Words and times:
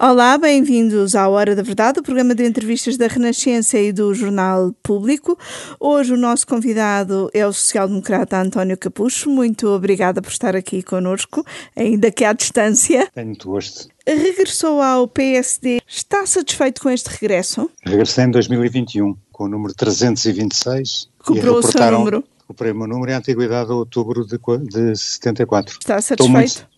Olá, 0.00 0.36
bem-vindos 0.36 1.14
à 1.14 1.28
Hora 1.28 1.54
da 1.54 1.62
Verdade, 1.62 2.00
o 2.00 2.02
programa 2.02 2.34
de 2.34 2.44
entrevistas 2.44 2.96
da 2.96 3.06
Renascença 3.06 3.78
e 3.78 3.92
do 3.92 4.12
Jornal 4.12 4.74
Público. 4.82 5.38
Hoje 5.78 6.12
o 6.12 6.16
nosso 6.16 6.44
convidado 6.48 7.30
é 7.32 7.46
o 7.46 7.52
social-democrata 7.52 8.36
António 8.36 8.76
Capucho. 8.76 9.30
Muito 9.30 9.68
obrigada 9.68 10.20
por 10.20 10.32
estar 10.32 10.56
aqui 10.56 10.82
conosco, 10.82 11.46
ainda 11.76 12.10
que 12.10 12.24
à 12.24 12.32
distância. 12.32 13.08
Tenho 13.14 13.28
muito 13.28 13.48
gosto. 13.48 13.88
Regressou 14.04 14.82
ao 14.82 15.06
PSD. 15.06 15.80
Está 15.86 16.26
satisfeito 16.26 16.82
com 16.82 16.90
este 16.90 17.06
regresso? 17.10 17.70
Regressei 17.84 18.24
em 18.24 18.32
2021, 18.32 19.16
com 19.30 19.44
o 19.44 19.48
número 19.48 19.72
326. 19.74 21.08
Recuperou 21.20 21.58
o 21.58 21.62
seu 21.62 21.92
número? 21.92 22.24
Recuperei 22.40 22.72
o 22.72 22.76
meu 22.76 22.88
número 22.88 23.12
em 23.12 23.14
antiguidade 23.14 23.70
a 23.70 23.74
outubro 23.74 24.26
de, 24.26 24.38
de 24.38 24.96
74. 24.96 25.78
Está 25.80 26.00
satisfeito? 26.00 26.32
Muito... 26.32 26.74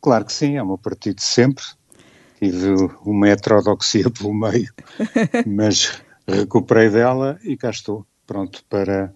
Claro 0.00 0.24
que 0.24 0.32
sim, 0.32 0.56
é 0.56 0.62
o 0.62 0.66
meu 0.66 0.78
partido 0.78 1.20
sempre 1.20 1.64
tive 2.38 2.74
uma 3.04 3.28
heterodoxia 3.28 4.10
pelo 4.10 4.34
meio, 4.34 4.72
mas 5.46 6.00
recuperei 6.26 6.88
dela 6.88 7.38
e 7.42 7.56
cá 7.56 7.70
estou, 7.70 8.06
pronto 8.26 8.64
para 8.68 9.12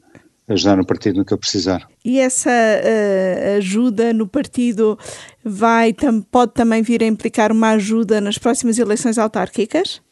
ajudar 0.49 0.77
no 0.77 0.85
partido 0.85 1.19
no 1.19 1.25
que 1.25 1.33
eu 1.33 1.39
precisar. 1.39 1.89
E 2.05 2.19
essa 2.19 2.51
uh, 2.51 3.57
ajuda 3.59 4.13
no 4.13 4.27
partido 4.27 4.99
vai 5.45 5.93
tam, 5.93 6.21
pode 6.21 6.53
também 6.53 6.83
vir 6.83 7.03
a 7.03 7.07
implicar 7.07 7.53
uma 7.53 7.71
ajuda 7.71 8.21
nas 8.21 8.39
próximas 8.39 8.79
eleições 8.79 9.19
autárquicas? 9.19 10.03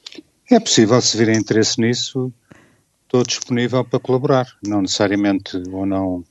É 0.51 0.59
possível, 0.59 1.01
se 1.01 1.17
vir 1.17 1.29
interesse 1.29 1.81
nisso, 1.81 2.33
estou 3.05 3.23
disponível 3.23 3.85
para 3.85 3.99
colaborar, 3.99 4.47
não 4.65 4.83
necessariamente 4.83 5.61
ou 5.73 5.85
não, 5.85 6.25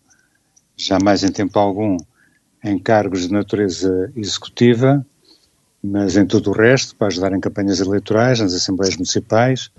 jamais 0.75 1.23
em 1.23 1.31
tempo 1.31 1.59
algum, 1.59 1.97
em 2.63 2.77
cargos 2.79 3.27
de 3.27 3.33
natureza 3.33 4.11
executiva, 4.15 5.05
mas 5.83 6.17
em 6.17 6.25
tudo 6.25 6.51
o 6.51 6.53
resto, 6.53 6.95
para 6.95 7.07
ajudar 7.07 7.33
em 7.33 7.39
campanhas 7.39 7.79
eleitorais, 7.79 8.39
nas 8.39 8.53
assembleias 8.53 8.95
municipais, 8.95 9.71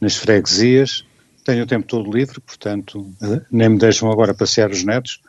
nas 0.00 0.16
freguesias. 0.16 1.04
Tenho 1.44 1.64
o 1.64 1.66
tempo 1.66 1.86
todo 1.86 2.10
livre, 2.10 2.40
portanto, 2.40 3.06
nem 3.50 3.68
me 3.68 3.78
deixam 3.78 4.10
agora 4.10 4.34
passear 4.34 4.70
os 4.70 4.82
netos, 4.82 5.20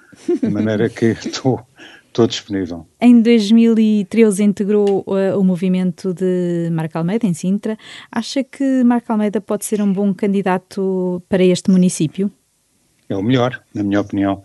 de 0.42 0.50
maneira 0.50 0.90
que 0.90 1.08
estou, 1.26 1.60
estou 2.08 2.26
disponível. 2.26 2.88
Em 3.00 3.22
2013 3.22 4.44
integrou 4.44 5.04
uh, 5.06 5.38
o 5.38 5.44
movimento 5.44 6.14
de 6.14 6.70
Marco 6.72 6.98
Almeida, 6.98 7.28
em 7.28 7.34
Sintra. 7.34 7.78
Acha 8.10 8.44
que 8.44 8.84
Marco 8.84 9.12
Almeida 9.12 9.42
pode 9.42 9.66
ser 9.66 9.82
um 9.82 9.92
bom 9.92 10.14
candidato 10.14 11.22
para 11.28 11.44
este 11.44 11.70
município? 11.70 12.32
É 13.10 13.16
o 13.16 13.22
melhor, 13.22 13.62
na 13.74 13.84
minha 13.84 14.02
opinião. 14.02 14.42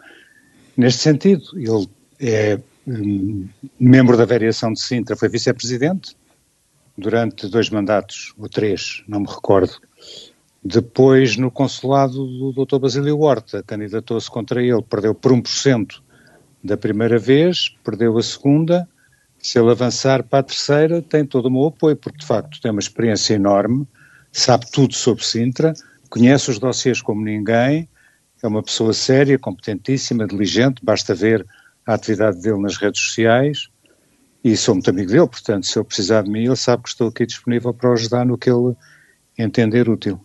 Neste 0.77 1.03
sentido, 1.03 1.45
ele 1.55 1.89
é 2.19 2.59
um, 2.91 3.49
membro 3.79 4.17
da 4.17 4.25
variação 4.25 4.73
de 4.73 4.81
Sintra, 4.81 5.17
foi 5.17 5.29
vice-presidente 5.29 6.17
durante 6.97 7.49
dois 7.49 7.71
mandatos, 7.71 8.35
ou 8.39 8.49
três, 8.49 9.03
não 9.09 9.21
me 9.21 9.27
recordo. 9.27 9.73
Depois, 10.63 11.37
no 11.37 11.51
consulado 11.51 12.27
do 12.27 12.53
Dr. 12.53 12.79
Basílio 12.79 13.19
Horta, 13.21 13.63
candidatou-se 13.63 14.31
contra 14.31 14.63
ele, 14.63 14.83
perdeu 14.83 15.15
por 15.15 15.33
1% 15.33 16.01
da 16.63 16.77
primeira 16.77 17.19
vez, 17.19 17.75
perdeu 17.83 18.19
a 18.19 18.23
segunda. 18.23 18.87
Se 19.39 19.59
ele 19.59 19.71
avançar 19.71 20.23
para 20.23 20.41
a 20.41 20.43
terceira, 20.43 21.01
tem 21.01 21.25
todo 21.25 21.47
o 21.47 21.51
meu 21.51 21.67
apoio, 21.67 21.97
porque 21.97 22.19
de 22.19 22.27
facto 22.27 22.61
tem 22.61 22.71
uma 22.71 22.81
experiência 22.81 23.35
enorme, 23.35 23.89
sabe 24.31 24.71
tudo 24.71 24.95
sobre 24.95 25.25
Sintra, 25.25 25.73
conhece 26.11 26.51
os 26.51 26.59
dossiês 26.59 27.01
como 27.01 27.25
ninguém, 27.25 27.89
é 28.43 28.47
uma 28.47 28.63
pessoa 28.63 28.93
séria, 28.93 29.39
competentíssima, 29.39 30.27
diligente, 30.27 30.85
basta 30.85 31.15
ver 31.15 31.47
a 31.87 31.95
atividade 31.95 32.41
dele 32.41 32.61
nas 32.61 32.77
redes 32.77 33.01
sociais 33.01 33.69
e 34.43 34.57
sou 34.57 34.75
muito 34.75 34.89
amigo 34.89 35.11
dele, 35.11 35.27
portanto, 35.27 35.67
se 35.67 35.79
ele 35.79 35.85
precisar 35.85 36.23
de 36.23 36.31
mim, 36.31 36.45
ele 36.45 36.57
sabe 36.57 36.83
que 36.83 36.89
estou 36.89 37.09
aqui 37.09 37.27
disponível 37.27 37.75
para 37.75 37.93
ajudar 37.93 38.25
no 38.25 38.39
que 38.39 38.51
ele 38.51 38.75
entender 39.39 39.89
útil. 39.89 40.21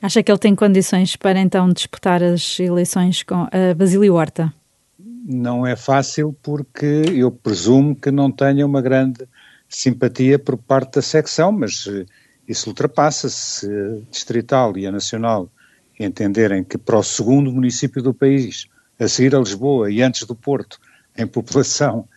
Acha 0.00 0.22
que 0.22 0.30
ele 0.30 0.38
tem 0.38 0.54
condições 0.54 1.16
para 1.16 1.40
então 1.40 1.68
disputar 1.72 2.22
as 2.22 2.60
eleições 2.60 3.22
com 3.22 3.48
a 3.50 3.74
Basílio 3.76 4.14
Horta? 4.14 4.52
Não 4.98 5.66
é 5.66 5.74
fácil 5.74 6.36
porque 6.40 7.02
eu 7.12 7.32
presumo 7.32 7.96
que 7.96 8.12
não 8.12 8.30
tenha 8.30 8.64
uma 8.64 8.80
grande 8.80 9.26
simpatia 9.68 10.38
por 10.38 10.56
parte 10.56 10.94
da 10.94 11.02
secção, 11.02 11.50
mas 11.50 11.84
eh, 11.88 12.06
isso 12.46 12.68
ultrapassa 12.70 13.28
se 13.28 13.66
a 13.66 14.10
distrital 14.10 14.78
e 14.78 14.86
a 14.86 14.92
nacional 14.92 15.50
entenderem 15.98 16.62
que 16.62 16.78
para 16.78 16.98
o 16.98 17.02
segundo 17.02 17.50
município 17.50 18.00
do 18.00 18.14
país 18.14 18.68
a 18.98 19.08
seguir 19.08 19.34
a 19.34 19.38
Lisboa 19.38 19.90
e 19.90 20.02
antes 20.02 20.26
do 20.26 20.34
Porto, 20.34 20.78
em 21.16 21.26
população, 21.26 22.08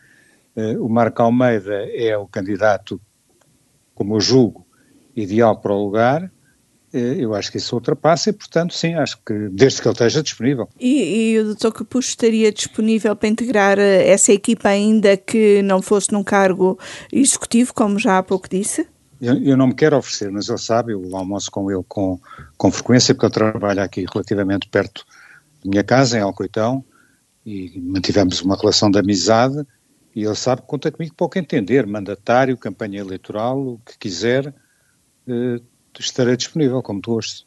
eh, 0.55 0.77
o 0.77 0.89
Marco 0.89 1.21
Almeida 1.21 1.87
é 1.93 2.17
o 2.17 2.27
candidato, 2.27 2.99
como 3.93 4.15
eu 4.15 4.21
julgo, 4.21 4.65
ideal 5.15 5.57
para 5.57 5.73
o 5.73 5.83
lugar, 5.83 6.31
eh, 6.93 7.15
eu 7.19 7.33
acho 7.35 7.51
que 7.51 7.57
isso 7.57 7.75
ultrapassa 7.75 8.29
e, 8.29 8.33
portanto, 8.33 8.73
sim, 8.73 8.95
acho 8.95 9.17
que 9.25 9.33
desde 9.49 9.81
que 9.81 9.87
ele 9.87 9.93
esteja 9.93 10.23
disponível. 10.23 10.67
E, 10.79 11.33
e 11.33 11.39
o 11.39 11.55
Dr. 11.55 11.71
Capucho 11.71 12.09
estaria 12.09 12.51
disponível 12.51 13.15
para 13.15 13.29
integrar 13.29 13.77
eh, 13.77 14.07
essa 14.07 14.31
equipa 14.31 14.69
ainda 14.69 15.15
que 15.15 15.61
não 15.61 15.81
fosse 15.81 16.11
num 16.11 16.23
cargo 16.23 16.79
executivo, 17.11 17.73
como 17.73 17.99
já 17.99 18.17
há 18.17 18.23
pouco 18.23 18.49
disse? 18.49 18.87
Eu, 19.21 19.35
eu 19.43 19.57
não 19.57 19.67
me 19.67 19.75
quero 19.75 19.97
oferecer, 19.97 20.31
mas 20.31 20.47
ele 20.47 20.57
sabe, 20.57 20.93
eu 20.93 21.15
almoço 21.15 21.51
com 21.51 21.69
ele 21.69 21.83
com, 21.87 22.19
com 22.57 22.71
frequência, 22.71 23.13
porque 23.13 23.25
ele 23.25 23.33
trabalha 23.33 23.83
aqui 23.83 24.05
relativamente 24.11 24.67
perto 24.69 25.05
minha 25.63 25.83
casa, 25.83 26.17
em 26.17 26.21
Alcoitão, 26.21 26.83
e 27.45 27.79
mantivemos 27.79 28.41
uma 28.41 28.55
relação 28.55 28.89
de 28.91 28.99
amizade, 28.99 29.65
e 30.15 30.23
ele 30.23 30.35
sabe 30.35 30.61
que 30.61 30.67
conta 30.67 30.91
comigo 30.91 31.15
para 31.15 31.25
o 31.25 31.29
que 31.29 31.39
entender, 31.39 31.85
mandatário, 31.85 32.57
campanha 32.57 32.99
eleitoral, 32.99 33.59
o 33.59 33.81
que 33.85 33.97
quiser, 33.97 34.53
eh, 35.27 35.61
estarei 35.99 36.35
disponível, 36.35 36.81
como 36.81 37.01
tu 37.01 37.13
hoje. 37.13 37.45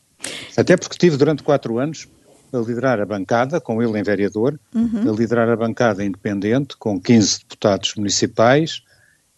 Até 0.56 0.77
porque 0.77 0.97
tive 0.97 1.17
durante 1.17 1.43
quatro 1.43 1.78
anos 1.78 2.09
a 2.53 2.59
liderar 2.59 3.01
a 3.01 3.06
bancada, 3.06 3.61
com 3.61 3.83
ele 3.83 3.99
em 3.99 4.03
vereador, 4.03 4.59
uhum. 4.75 5.11
a 5.11 5.17
liderar 5.17 5.49
a 5.49 5.56
bancada 5.56 6.05
independente, 6.05 6.77
com 6.77 7.01
15 7.01 7.41
deputados 7.41 7.95
municipais, 7.97 8.83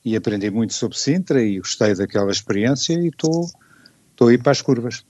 e 0.04 0.16
aprendi 0.16 0.50
muito 0.50 0.74
sobre 0.74 0.98
Sintra 0.98 1.42
e 1.42 1.58
gostei 1.58 1.94
daquela 1.94 2.30
experiência 2.30 2.92
e 2.92 3.08
estou 3.08 3.48
aí 4.28 4.36
para 4.36 4.52
as 4.52 4.60
curvas. 4.60 5.04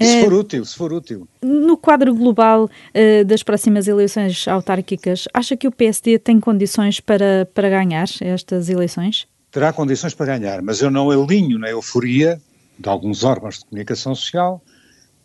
Se 0.00 0.22
for 0.22 0.32
útil, 0.32 0.64
se 0.64 0.76
for 0.76 0.92
útil. 0.92 1.28
No 1.42 1.76
quadro 1.76 2.14
global 2.14 2.64
uh, 2.64 3.24
das 3.24 3.42
próximas 3.42 3.88
eleições 3.88 4.46
autárquicas, 4.48 5.24
acha 5.32 5.56
que 5.56 5.66
o 5.66 5.72
PSD 5.72 6.18
tem 6.18 6.40
condições 6.40 7.00
para, 7.00 7.48
para 7.54 7.68
ganhar 7.68 8.08
estas 8.20 8.68
eleições? 8.68 9.26
Terá 9.50 9.72
condições 9.72 10.14
para 10.14 10.38
ganhar, 10.38 10.62
mas 10.62 10.80
eu 10.80 10.90
não 10.90 11.10
alinho 11.10 11.58
na 11.58 11.70
euforia 11.70 12.40
de 12.78 12.88
alguns 12.88 13.24
órgãos 13.24 13.58
de 13.58 13.64
comunicação 13.64 14.14
social 14.14 14.62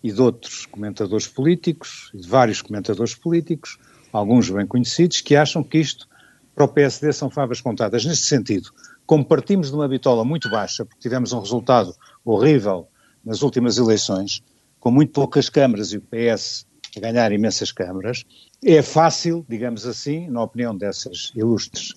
e 0.04 0.12
de 0.12 0.22
outros 0.22 0.66
comentadores 0.66 1.28
políticos, 1.28 2.10
de 2.14 2.28
vários 2.28 2.62
comentadores 2.62 3.16
políticos, 3.16 3.78
alguns 4.12 4.50
bem 4.50 4.66
conhecidos, 4.66 5.22
que 5.22 5.36
acham 5.36 5.64
que 5.64 5.78
isto 5.78 6.08
para 6.56 6.66
o 6.66 6.68
PSD 6.68 7.12
são 7.14 7.30
favas 7.30 7.62
contadas. 7.62 8.06
Neste 8.06 8.26
sentido, 8.26 8.70
como 9.06 9.26
partimos 9.26 9.70
de 9.70 9.76
uma 9.76 9.88
bitola 9.88 10.24
muito 10.24 10.50
baixa, 10.50 10.86
porque 10.86 11.02
tivemos 11.02 11.34
um 11.34 11.40
resultado 11.40 11.96
horrível 12.24 12.88
nas 13.24 13.42
últimas 13.42 13.78
eleições, 13.78 14.42
com 14.80 14.92
muito 14.92 15.12
poucas 15.12 15.50
câmaras 15.50 15.94
e 15.94 15.98
o 15.98 16.02
PS 16.02 16.66
a 16.96 17.00
ganhar 17.00 17.32
imensas 17.32 17.72
câmaras, 17.72 18.24
é 18.64 18.82
fácil, 18.82 19.46
digamos 19.50 19.86
assim, 19.86 20.30
na 20.30 20.44
opinião 20.44 20.76
dessas 20.76 21.32
ilustres 21.36 21.94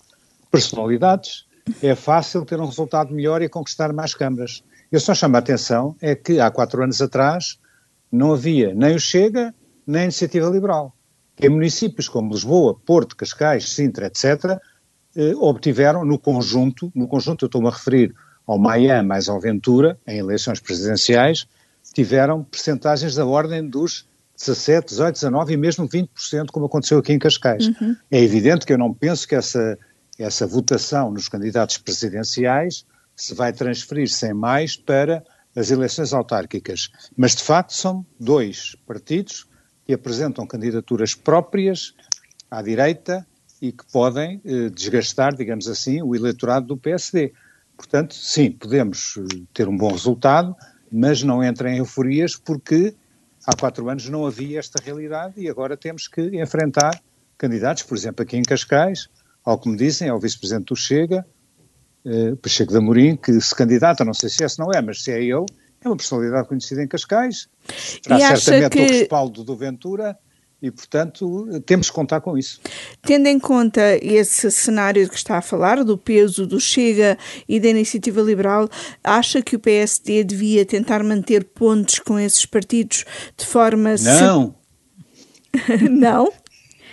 personalidades, 0.50 1.46
é 1.82 1.94
fácil 1.94 2.44
ter 2.44 2.60
um 2.60 2.66
resultado 2.66 3.12
melhor 3.12 3.42
e 3.42 3.48
conquistar 3.48 3.92
mais 3.92 4.14
câmaras. 4.14 4.62
Eu 4.90 5.00
só 5.00 5.14
chamo 5.14 5.36
a 5.36 5.40
atenção 5.40 5.96
é 6.00 6.14
que 6.14 6.40
há 6.40 6.50
quatro 6.50 6.82
anos 6.82 7.02
atrás 7.02 7.58
não 8.10 8.32
havia 8.32 8.74
nem 8.74 8.94
o 8.94 9.00
Chega, 9.00 9.54
nem 9.86 10.02
a 10.02 10.04
Iniciativa 10.04 10.48
Liberal. 10.48 10.96
Em 11.40 11.48
municípios 11.48 12.08
como 12.08 12.32
Lisboa, 12.32 12.78
Porto, 12.86 13.16
Cascais, 13.16 13.68
Sintra, 13.68 14.06
etc., 14.06 14.58
eh, 15.16 15.34
obtiveram 15.36 16.04
no 16.04 16.18
conjunto, 16.18 16.90
no 16.94 17.06
conjunto 17.06 17.44
eu 17.44 17.46
estou-me 17.46 17.68
a 17.68 17.70
referir 17.70 18.14
ao 18.46 18.58
Maia 18.58 19.02
mais 19.02 19.28
ao 19.28 19.40
Ventura, 19.40 19.98
em 20.06 20.18
eleições 20.18 20.60
presidenciais, 20.60 21.46
tiveram 21.92 22.44
percentagens 22.44 23.14
da 23.14 23.26
ordem 23.26 23.66
dos 23.68 24.06
17, 24.38 24.88
18, 24.88 25.14
19 25.14 25.52
e 25.52 25.56
mesmo 25.56 25.88
20%, 25.88 26.46
como 26.52 26.66
aconteceu 26.66 26.98
aqui 26.98 27.12
em 27.12 27.18
Cascais. 27.18 27.68
Uhum. 27.68 27.96
É 28.10 28.22
evidente 28.22 28.66
que 28.66 28.72
eu 28.72 28.78
não 28.78 28.92
penso 28.92 29.26
que 29.26 29.34
essa, 29.34 29.78
essa 30.18 30.46
votação 30.46 31.10
nos 31.10 31.28
candidatos 31.28 31.78
presidenciais 31.78 32.84
se 33.14 33.34
vai 33.34 33.52
transferir 33.52 34.10
sem 34.10 34.34
mais 34.34 34.76
para 34.76 35.24
as 35.56 35.70
eleições 35.70 36.12
autárquicas. 36.12 36.90
Mas, 37.16 37.34
de 37.34 37.42
facto, 37.42 37.72
são 37.72 38.04
dois 38.20 38.76
partidos 38.86 39.46
que 39.86 39.94
apresentam 39.94 40.46
candidaturas 40.46 41.14
próprias 41.14 41.94
à 42.50 42.60
direita 42.60 43.26
e 43.60 43.72
que 43.72 43.84
podem 43.90 44.40
eh, 44.44 44.68
desgastar, 44.68 45.34
digamos 45.34 45.66
assim, 45.66 46.02
o 46.02 46.14
eleitorado 46.14 46.66
do 46.66 46.76
PSD. 46.76 47.32
Portanto, 47.76 48.14
sim, 48.14 48.50
podemos 48.50 49.16
eh, 49.18 49.42
ter 49.52 49.68
um 49.68 49.76
bom 49.76 49.90
resultado, 49.90 50.56
mas 50.90 51.22
não 51.22 51.44
entrem 51.44 51.74
em 51.74 51.78
euforias 51.78 52.34
porque 52.34 52.94
há 53.46 53.54
quatro 53.54 53.88
anos 53.88 54.08
não 54.08 54.26
havia 54.26 54.58
esta 54.58 54.82
realidade 54.82 55.34
e 55.36 55.48
agora 55.48 55.76
temos 55.76 56.08
que 56.08 56.22
enfrentar 56.40 57.00
candidatos, 57.36 57.82
por 57.82 57.96
exemplo, 57.96 58.22
aqui 58.22 58.36
em 58.36 58.42
Cascais, 58.42 59.08
ao 59.44 59.58
que 59.58 59.68
me 59.68 59.76
dizem, 59.76 60.08
ao 60.08 60.18
vice-presidente 60.18 60.66
do 60.66 60.76
Chega, 60.76 61.24
uh, 62.04 62.36
Pacheco 62.36 62.72
de 62.72 62.78
Amorim, 62.78 63.16
que 63.16 63.38
se 63.40 63.54
candidata, 63.54 64.04
não 64.04 64.14
sei 64.14 64.30
se 64.30 64.42
é, 64.42 64.48
se 64.48 64.58
não 64.58 64.72
é, 64.72 64.80
mas 64.80 65.02
se 65.02 65.12
é 65.12 65.20
ele, 65.20 65.46
é 65.84 65.88
uma 65.88 65.96
personalidade 65.96 66.48
conhecida 66.48 66.82
em 66.82 66.88
Cascais, 66.88 67.48
terá 68.02 68.36
certamente 68.36 68.72
que... 68.72 68.82
o 68.82 68.88
respaldo 68.88 69.44
do 69.44 69.54
Ventura 69.54 70.18
e, 70.66 70.70
portanto, 70.70 71.46
temos 71.64 71.88
que 71.88 71.94
contar 71.94 72.20
com 72.20 72.36
isso. 72.36 72.60
Tendo 73.02 73.26
em 73.26 73.38
conta 73.38 73.96
esse 74.02 74.50
cenário 74.50 75.08
que 75.08 75.16
está 75.16 75.38
a 75.38 75.42
falar, 75.42 75.84
do 75.84 75.96
peso 75.96 76.46
do 76.46 76.60
Chega 76.60 77.16
e 77.48 77.60
da 77.60 77.68
Iniciativa 77.68 78.20
Liberal, 78.20 78.68
acha 79.02 79.40
que 79.42 79.56
o 79.56 79.58
PSD 79.58 80.24
devia 80.24 80.64
tentar 80.64 81.02
manter 81.02 81.44
pontos 81.44 81.98
com 81.98 82.18
esses 82.18 82.44
partidos 82.44 83.04
de 83.36 83.46
forma... 83.46 83.94
Não! 84.02 84.54
Se... 85.54 85.88
Não? 85.88 86.32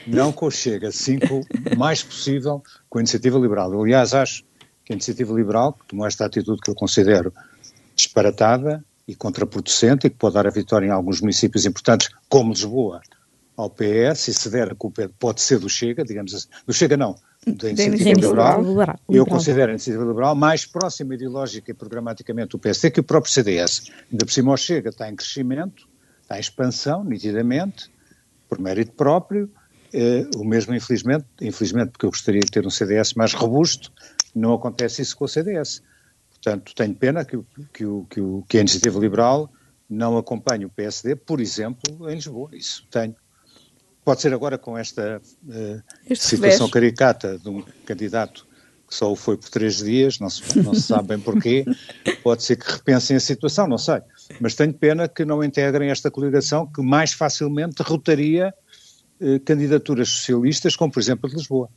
Não 0.05 0.31
com 0.31 0.47
o 0.47 0.51
Chega, 0.51 0.91
sim 0.91 1.17
com 1.19 1.41
o 1.41 1.77
mais 1.77 2.03
possível 2.03 2.61
com 2.89 2.99
a 2.99 3.01
Iniciativa 3.01 3.39
Liberal. 3.39 3.81
Aliás, 3.81 4.13
acho 4.13 4.43
que 4.85 4.93
a 4.93 4.95
Iniciativa 4.95 5.33
Liberal, 5.33 5.73
que 5.73 5.87
tomou 5.87 6.05
esta 6.05 6.25
atitude 6.25 6.61
que 6.61 6.69
eu 6.69 6.75
considero 6.75 7.33
disparatada 7.95 8.83
e 9.07 9.15
contraproducente 9.15 10.07
e 10.07 10.09
que 10.09 10.15
pode 10.15 10.35
dar 10.35 10.47
a 10.47 10.51
vitória 10.51 10.87
em 10.87 10.91
alguns 10.91 11.21
municípios 11.21 11.65
importantes, 11.65 12.09
como 12.29 12.51
Lisboa, 12.51 13.01
ao 13.55 13.69
PS 13.69 14.27
e 14.27 14.33
se 14.33 14.49
der 14.49 14.71
a 14.71 14.75
culpa 14.75 15.09
pode 15.19 15.41
ser 15.41 15.59
do 15.59 15.69
Chega, 15.69 16.03
digamos 16.03 16.33
assim, 16.33 16.47
do 16.65 16.73
Chega 16.73 16.97
não, 16.97 17.15
da 17.45 17.69
Iniciativa 17.69 18.19
Liberal, 18.19 18.63
liberal. 18.63 18.99
eu 19.09 19.25
considero 19.25 19.71
a 19.71 19.73
Iniciativa 19.73 20.05
Liberal 20.05 20.35
mais 20.35 20.65
próxima 20.65 21.13
ideológica 21.13 21.71
e 21.71 21.73
programaticamente 21.73 22.49
do 22.49 22.59
PSD 22.59 22.91
que 22.91 22.99
o 22.99 23.03
próprio 23.03 23.31
CDS. 23.31 23.91
Ainda 24.11 24.25
por 24.25 24.31
cima 24.31 24.51
o 24.51 24.57
Chega 24.57 24.89
está 24.89 25.09
em 25.09 25.15
crescimento, 25.15 25.87
está 26.21 26.37
em 26.37 26.39
expansão, 26.39 27.03
nitidamente, 27.03 27.91
por 28.49 28.59
mérito 28.59 28.93
próprio, 28.93 29.49
eh, 29.93 30.25
o 30.35 30.43
mesmo 30.43 30.73
infelizmente, 30.73 31.25
infelizmente 31.41 31.91
porque 31.91 32.05
eu 32.05 32.09
gostaria 32.09 32.41
de 32.41 32.51
ter 32.51 32.65
um 32.65 32.71
CDS 32.71 33.13
mais 33.13 33.33
robusto, 33.33 33.91
não 34.33 34.53
acontece 34.53 35.01
isso 35.01 35.15
com 35.15 35.25
o 35.25 35.27
CDS. 35.27 35.83
Portanto, 36.31 36.73
tenho 36.75 36.95
pena 36.95 37.23
que, 37.23 37.37
que, 37.73 37.85
que, 38.09 38.21
que 38.47 38.57
a 38.57 38.61
Iniciativa 38.61 38.99
Liberal 38.99 39.49
não 39.89 40.17
acompanhe 40.17 40.65
o 40.65 40.69
PSD, 40.69 41.15
por 41.15 41.39
exemplo, 41.39 42.09
em 42.09 42.15
Lisboa, 42.15 42.49
isso 42.53 42.85
tenho. 42.89 43.15
Pode 44.03 44.21
ser 44.21 44.33
agora 44.33 44.57
com 44.57 44.77
esta 44.77 45.21
uh, 45.47 46.15
situação 46.15 46.69
caricata 46.69 47.37
de 47.37 47.49
um 47.49 47.63
candidato 47.85 48.45
que 48.87 48.95
só 48.95 49.11
o 49.11 49.15
foi 49.15 49.37
por 49.37 49.49
três 49.49 49.77
dias, 49.77 50.19
não 50.19 50.29
se, 50.29 50.59
não 50.59 50.73
se 50.73 50.81
sabe 50.81 51.07
bem 51.09 51.19
porquê, 51.19 51.65
pode 52.23 52.43
ser 52.43 52.57
que 52.57 52.71
repensem 52.71 53.15
a 53.15 53.19
situação, 53.19 53.67
não 53.67 53.77
sei. 53.77 54.01
Mas 54.39 54.55
tenho 54.55 54.73
pena 54.73 55.07
que 55.07 55.25
não 55.25 55.43
integrem 55.43 55.89
esta 55.89 56.11
coligação 56.11 56.67
que 56.67 56.81
mais 56.81 57.13
facilmente 57.13 57.75
derrotaria 57.81 58.53
uh, 59.19 59.39
candidaturas 59.39 60.09
socialistas, 60.09 60.75
como 60.75 60.91
por 60.91 60.99
exemplo 60.99 61.27
a 61.27 61.29
de 61.29 61.37
Lisboa. 61.37 61.69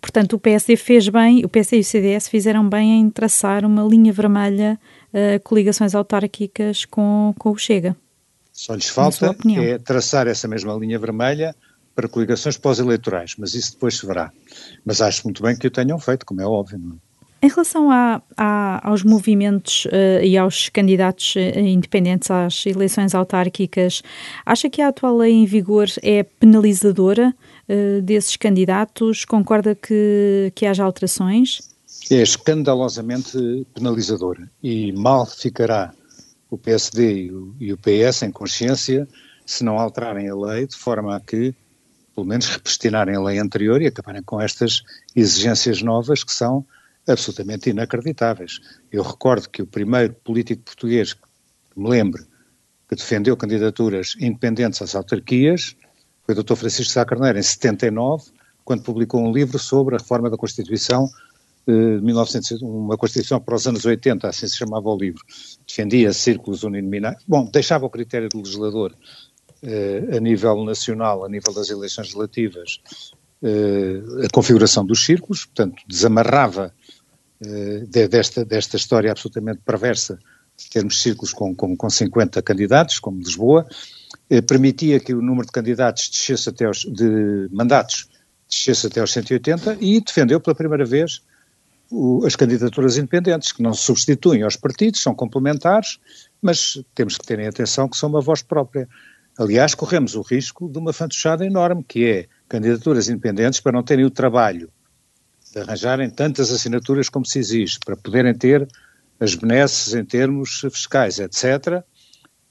Portanto, 0.00 0.34
o 0.34 0.38
PSD 0.38 0.76
fez 0.76 1.08
bem, 1.08 1.44
o 1.44 1.48
PSD 1.48 1.78
e 1.78 1.80
o 1.80 1.84
CDS 1.84 2.28
fizeram 2.28 2.68
bem 2.68 3.00
em 3.00 3.10
traçar 3.10 3.64
uma 3.64 3.82
linha 3.82 4.12
vermelha, 4.12 4.78
uh, 5.12 5.42
coligações 5.42 5.94
autárquicas 5.94 6.84
com, 6.84 7.34
com 7.38 7.50
o 7.50 7.58
Chega. 7.58 7.96
Só 8.64 8.74
lhes 8.74 8.88
falta 8.88 9.36
é 9.58 9.76
traçar 9.76 10.26
essa 10.26 10.48
mesma 10.48 10.72
linha 10.72 10.98
vermelha 10.98 11.54
para 11.94 12.08
coligações 12.08 12.56
pós-eleitorais, 12.56 13.34
mas 13.36 13.52
isso 13.52 13.72
depois 13.72 13.98
se 13.98 14.06
verá. 14.06 14.32
Mas 14.82 15.02
acho 15.02 15.22
muito 15.24 15.42
bem 15.42 15.54
que 15.54 15.66
o 15.66 15.70
tenham 15.70 15.98
feito, 15.98 16.24
como 16.24 16.40
é 16.40 16.46
óbvio. 16.46 16.78
Não 16.78 16.94
é? 16.94 17.46
Em 17.46 17.48
relação 17.50 17.90
a, 17.90 18.22
a, 18.34 18.88
aos 18.88 19.02
movimentos 19.02 19.84
uh, 19.84 20.24
e 20.24 20.38
aos 20.38 20.70
candidatos 20.70 21.34
uh, 21.34 21.58
independentes 21.58 22.30
às 22.30 22.64
eleições 22.64 23.14
autárquicas, 23.14 24.02
acha 24.46 24.70
que 24.70 24.80
a 24.80 24.88
atual 24.88 25.18
lei 25.18 25.32
em 25.32 25.44
vigor 25.44 25.88
é 26.02 26.22
penalizadora 26.22 27.34
uh, 27.68 28.00
desses 28.00 28.34
candidatos? 28.38 29.26
Concorda 29.26 29.74
que, 29.74 30.50
que 30.54 30.64
haja 30.64 30.84
alterações? 30.84 31.60
É 32.10 32.22
escandalosamente 32.22 33.66
penalizadora 33.74 34.50
e 34.62 34.90
mal 34.92 35.26
ficará 35.26 35.92
o 36.54 36.58
PSD 36.58 37.24
e 37.24 37.32
o, 37.32 37.54
e 37.60 37.72
o 37.72 37.78
PS 37.78 38.22
em 38.22 38.30
consciência 38.30 39.08
se 39.44 39.64
não 39.64 39.78
alterarem 39.78 40.28
a 40.28 40.34
lei 40.34 40.66
de 40.66 40.76
forma 40.76 41.16
a 41.16 41.20
que 41.20 41.54
pelo 42.14 42.26
menos 42.26 42.48
represtinarem 42.48 43.16
a 43.16 43.20
lei 43.20 43.38
anterior 43.38 43.82
e 43.82 43.88
acabarem 43.88 44.22
com 44.22 44.40
estas 44.40 44.82
exigências 45.14 45.82
novas 45.82 46.22
que 46.22 46.32
são 46.32 46.64
absolutamente 47.06 47.70
inacreditáveis. 47.70 48.60
Eu 48.90 49.02
recordo 49.02 49.50
que 49.50 49.62
o 49.62 49.66
primeiro 49.66 50.14
político 50.14 50.62
português 50.62 51.12
que 51.12 51.20
me 51.76 51.88
lembre 51.88 52.22
que 52.88 52.94
defendeu 52.94 53.36
candidaturas 53.36 54.14
independentes 54.20 54.80
às 54.80 54.94
autarquias 54.94 55.76
foi 56.24 56.34
o 56.34 56.42
Dr. 56.42 56.54
Francisco 56.54 56.92
Sá 56.92 57.04
Carneiro, 57.04 57.38
em 57.38 57.42
79, 57.42 58.30
quando 58.64 58.82
publicou 58.82 59.20
um 59.20 59.32
livro 59.32 59.58
sobre 59.58 59.96
a 59.96 59.98
reforma 59.98 60.30
da 60.30 60.36
Constituição 60.36 61.08
de 61.66 62.00
1900, 62.02 62.62
uma 62.62 62.96
Constituição 62.96 63.40
para 63.40 63.54
os 63.54 63.66
anos 63.66 63.84
80, 63.84 64.28
assim 64.28 64.46
se 64.46 64.56
chamava 64.56 64.88
o 64.88 64.96
livro. 64.96 65.22
Defendia 65.66 66.12
círculos 66.12 66.62
uninominais. 66.62 67.22
Bom, 67.26 67.48
deixava 67.50 67.86
o 67.86 67.90
critério 67.90 68.28
do 68.28 68.38
legislador 68.38 68.94
eh, 69.62 70.16
a 70.16 70.20
nível 70.20 70.62
nacional, 70.62 71.24
a 71.24 71.28
nível 71.28 71.54
das 71.54 71.70
eleições 71.70 72.12
relativas, 72.12 72.80
eh, 73.42 74.26
a 74.26 74.28
configuração 74.30 74.84
dos 74.84 75.02
círculos, 75.02 75.46
portanto, 75.46 75.82
desamarrava 75.88 76.74
eh, 77.42 78.06
desta, 78.08 78.44
desta 78.44 78.76
história 78.76 79.10
absolutamente 79.10 79.60
perversa 79.64 80.18
de 80.56 80.68
termos 80.68 81.00
círculos 81.00 81.32
com, 81.32 81.54
com, 81.54 81.74
com 81.74 81.88
50 81.88 82.42
candidatos, 82.42 82.98
como 82.98 83.18
Lisboa, 83.18 83.66
permitia 84.46 85.00
que 85.00 85.12
o 85.12 85.20
número 85.20 85.46
de 85.46 85.52
candidatos 85.52 86.08
descesse 86.08 86.48
até 86.48 86.66
aos, 86.66 86.80
de 86.80 87.48
mandatos 87.50 88.08
descesse 88.48 88.86
até 88.86 89.00
aos 89.00 89.12
180 89.12 89.78
e 89.80 90.00
defendeu 90.00 90.40
pela 90.40 90.54
primeira 90.54 90.84
vez 90.84 91.22
o, 91.94 92.26
as 92.26 92.34
candidaturas 92.34 92.98
independentes, 92.98 93.52
que 93.52 93.62
não 93.62 93.72
se 93.72 93.82
substituem 93.82 94.42
aos 94.42 94.56
partidos, 94.56 95.00
são 95.00 95.14
complementares, 95.14 96.00
mas 96.42 96.82
temos 96.94 97.16
que 97.16 97.24
ter 97.24 97.38
em 97.38 97.46
atenção 97.46 97.88
que 97.88 97.96
são 97.96 98.08
uma 98.08 98.20
voz 98.20 98.42
própria. 98.42 98.88
Aliás, 99.38 99.74
corremos 99.74 100.14
o 100.16 100.22
risco 100.22 100.68
de 100.68 100.78
uma 100.78 100.92
fantochada 100.92 101.46
enorme, 101.46 101.84
que 101.86 102.04
é 102.04 102.26
candidaturas 102.48 103.08
independentes 103.08 103.60
para 103.60 103.72
não 103.72 103.82
terem 103.82 104.04
o 104.04 104.10
trabalho 104.10 104.70
de 105.52 105.60
arranjarem 105.60 106.10
tantas 106.10 106.50
assinaturas 106.50 107.08
como 107.08 107.24
se 107.24 107.38
exige, 107.38 107.78
para 107.84 107.96
poderem 107.96 108.34
ter 108.34 108.66
as 109.20 109.36
benesses 109.36 109.94
em 109.94 110.04
termos 110.04 110.60
fiscais, 110.72 111.20
etc., 111.20 111.84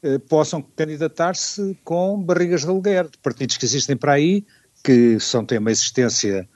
eh, 0.01 0.18
possam 0.18 0.62
candidatar-se 0.62 1.78
com 1.84 2.22
barrigas 2.22 2.62
de 2.62 2.68
aluguer, 2.68 3.10
de 3.10 3.18
partidos 3.18 3.57
que 3.57 3.66
existem 3.66 3.98
para 3.98 4.13
aí, 4.13 4.45
que 4.84 5.19
são, 5.19 5.45
têm 5.45 5.57
uma 5.57 5.72
existência 5.72 6.48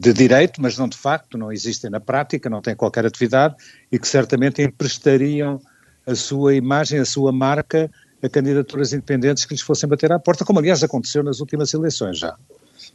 de 0.00 0.12
direito, 0.12 0.60
mas 0.60 0.76
não 0.76 0.86
de 0.86 0.98
facto, 0.98 1.38
não 1.38 1.50
existem 1.50 1.90
na 1.90 1.98
prática, 1.98 2.50
não 2.50 2.60
têm 2.60 2.76
qualquer 2.76 3.06
atividade 3.06 3.54
e 3.90 3.98
que 3.98 4.06
certamente 4.06 4.60
emprestariam 4.60 5.60
a 6.06 6.14
sua 6.14 6.54
imagem, 6.54 6.98
a 6.98 7.04
sua 7.06 7.32
marca 7.32 7.90
a 8.22 8.28
candidaturas 8.28 8.92
independentes 8.92 9.44
que 9.44 9.54
lhes 9.54 9.62
fossem 9.62 9.88
bater 9.88 10.12
à 10.12 10.18
porta, 10.18 10.44
como 10.44 10.58
aliás 10.58 10.82
aconteceu 10.82 11.22
nas 11.22 11.40
últimas 11.40 11.72
eleições 11.72 12.18
já. 12.18 12.36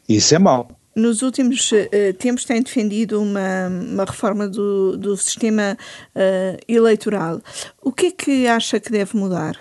E 0.07 0.17
isso 0.17 0.33
é 0.35 0.39
mau. 0.39 0.69
Nos 0.95 1.21
últimos 1.21 1.71
uh, 1.71 2.13
tempos 2.17 2.43
tem 2.43 2.61
defendido 2.61 3.21
uma, 3.21 3.67
uma 3.67 4.03
reforma 4.03 4.47
do, 4.47 4.97
do 4.97 5.15
sistema 5.15 5.77
uh, 6.15 6.57
eleitoral. 6.67 7.41
O 7.81 7.91
que 7.91 8.07
é 8.07 8.11
que 8.11 8.47
acha 8.47 8.79
que 8.79 8.91
deve 8.91 9.15
mudar? 9.15 9.57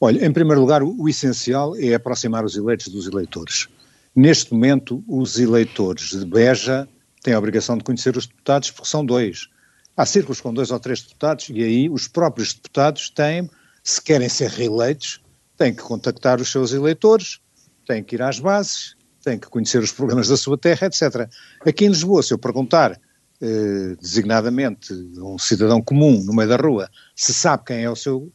Olha, 0.00 0.26
em 0.26 0.32
primeiro 0.32 0.60
lugar, 0.60 0.82
o, 0.82 0.94
o 0.98 1.08
essencial 1.08 1.76
é 1.76 1.94
aproximar 1.94 2.44
os 2.44 2.56
eleitos 2.56 2.88
dos 2.88 3.06
eleitores. 3.06 3.68
Neste 4.14 4.52
momento, 4.52 5.02
os 5.08 5.38
eleitores 5.38 6.10
de 6.10 6.24
Beja 6.24 6.88
têm 7.22 7.34
a 7.34 7.38
obrigação 7.38 7.76
de 7.76 7.82
conhecer 7.82 8.16
os 8.16 8.26
deputados, 8.26 8.70
porque 8.70 8.88
são 8.88 9.04
dois. 9.04 9.48
Há 9.96 10.06
círculos 10.06 10.40
com 10.40 10.54
dois 10.54 10.70
ou 10.70 10.78
três 10.78 11.02
deputados, 11.02 11.48
e 11.48 11.62
aí 11.62 11.90
os 11.90 12.06
próprios 12.06 12.54
deputados 12.54 13.10
têm 13.10 13.50
se 13.82 14.00
querem 14.00 14.28
ser 14.28 14.50
reeleitos, 14.50 15.20
têm 15.56 15.74
que 15.74 15.82
contactar 15.82 16.40
os 16.40 16.50
seus 16.50 16.72
eleitores, 16.72 17.40
têm 17.86 18.02
que 18.02 18.14
ir 18.14 18.22
às 18.22 18.38
bases, 18.38 18.96
têm 19.22 19.38
que 19.38 19.48
conhecer 19.48 19.82
os 19.82 19.92
problemas 19.92 20.28
da 20.28 20.36
sua 20.36 20.56
terra, 20.56 20.86
etc. 20.86 21.28
Aqui 21.66 21.84
em 21.84 21.88
Lisboa, 21.88 22.22
se 22.22 22.32
eu 22.32 22.38
perguntar 22.38 22.98
eh, 23.40 23.96
designadamente 24.00 24.92
a 25.18 25.24
um 25.24 25.38
cidadão 25.38 25.82
comum 25.82 26.22
no 26.24 26.32
meio 26.32 26.48
da 26.48 26.56
rua 26.56 26.88
se 27.16 27.34
sabe 27.34 27.64
quem 27.64 27.82
é 27.82 27.90
o 27.90 27.96
seu, 27.96 28.32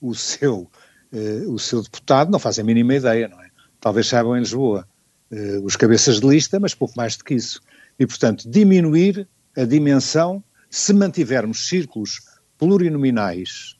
o 0.00 0.14
seu, 0.14 0.70
eh, 1.12 1.44
o 1.46 1.58
seu 1.58 1.82
deputado, 1.82 2.30
não 2.30 2.38
fazem 2.38 2.62
a 2.62 2.66
mínima 2.66 2.94
ideia, 2.94 3.28
não 3.28 3.40
é? 3.40 3.50
Talvez 3.80 4.06
saibam 4.08 4.36
em 4.36 4.40
Lisboa 4.40 4.88
eh, 5.32 5.58
os 5.62 5.76
cabeças 5.76 6.20
de 6.20 6.26
lista, 6.26 6.58
mas 6.58 6.74
pouco 6.74 6.94
mais 6.96 7.16
do 7.16 7.24
que 7.24 7.34
isso. 7.34 7.60
E, 7.98 8.06
portanto, 8.06 8.48
diminuir 8.48 9.28
a 9.56 9.64
dimensão, 9.64 10.42
se 10.68 10.92
mantivermos 10.92 11.68
círculos 11.68 12.20
plurinominais 12.58 13.76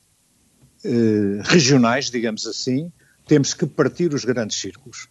eh, 0.83 1.41
regionais, 1.43 2.09
digamos 2.09 2.47
assim, 2.47 2.91
temos 3.27 3.53
que 3.53 3.65
partir 3.65 4.13
os 4.13 4.25
grandes 4.25 4.57
círculos. 4.57 5.07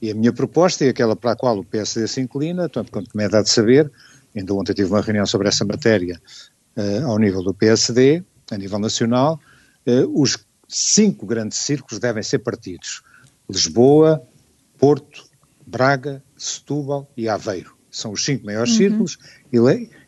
E 0.00 0.10
a 0.10 0.14
minha 0.14 0.32
proposta 0.32 0.84
é 0.84 0.88
aquela 0.88 1.14
para 1.14 1.32
a 1.32 1.36
qual 1.36 1.58
o 1.58 1.64
PSD 1.64 2.08
se 2.08 2.20
inclina, 2.20 2.68
tanto 2.68 2.90
quanto 2.90 3.16
me 3.16 3.24
é 3.24 3.28
dado 3.28 3.48
saber, 3.48 3.90
ainda 4.34 4.52
ontem 4.52 4.74
tive 4.74 4.90
uma 4.90 5.00
reunião 5.00 5.24
sobre 5.24 5.46
essa 5.46 5.64
matéria 5.64 6.20
uh, 6.76 7.06
ao 7.06 7.18
nível 7.18 7.42
do 7.42 7.54
PSD, 7.54 8.24
a 8.50 8.58
nível 8.58 8.80
nacional, 8.80 9.40
uh, 9.86 10.20
os 10.20 10.44
cinco 10.68 11.24
grandes 11.24 11.58
círculos 11.58 12.00
devem 12.00 12.22
ser 12.22 12.40
partidos. 12.40 13.02
Lisboa, 13.48 14.20
Porto, 14.76 15.24
Braga, 15.72 16.22
Setúbal 16.36 17.10
e 17.16 17.30
Aveiro. 17.30 17.74
São 17.90 18.12
os 18.12 18.22
cinco 18.22 18.44
maiores 18.44 18.72
uhum. 18.72 18.76
círculos 18.76 19.18
e, 19.50 19.56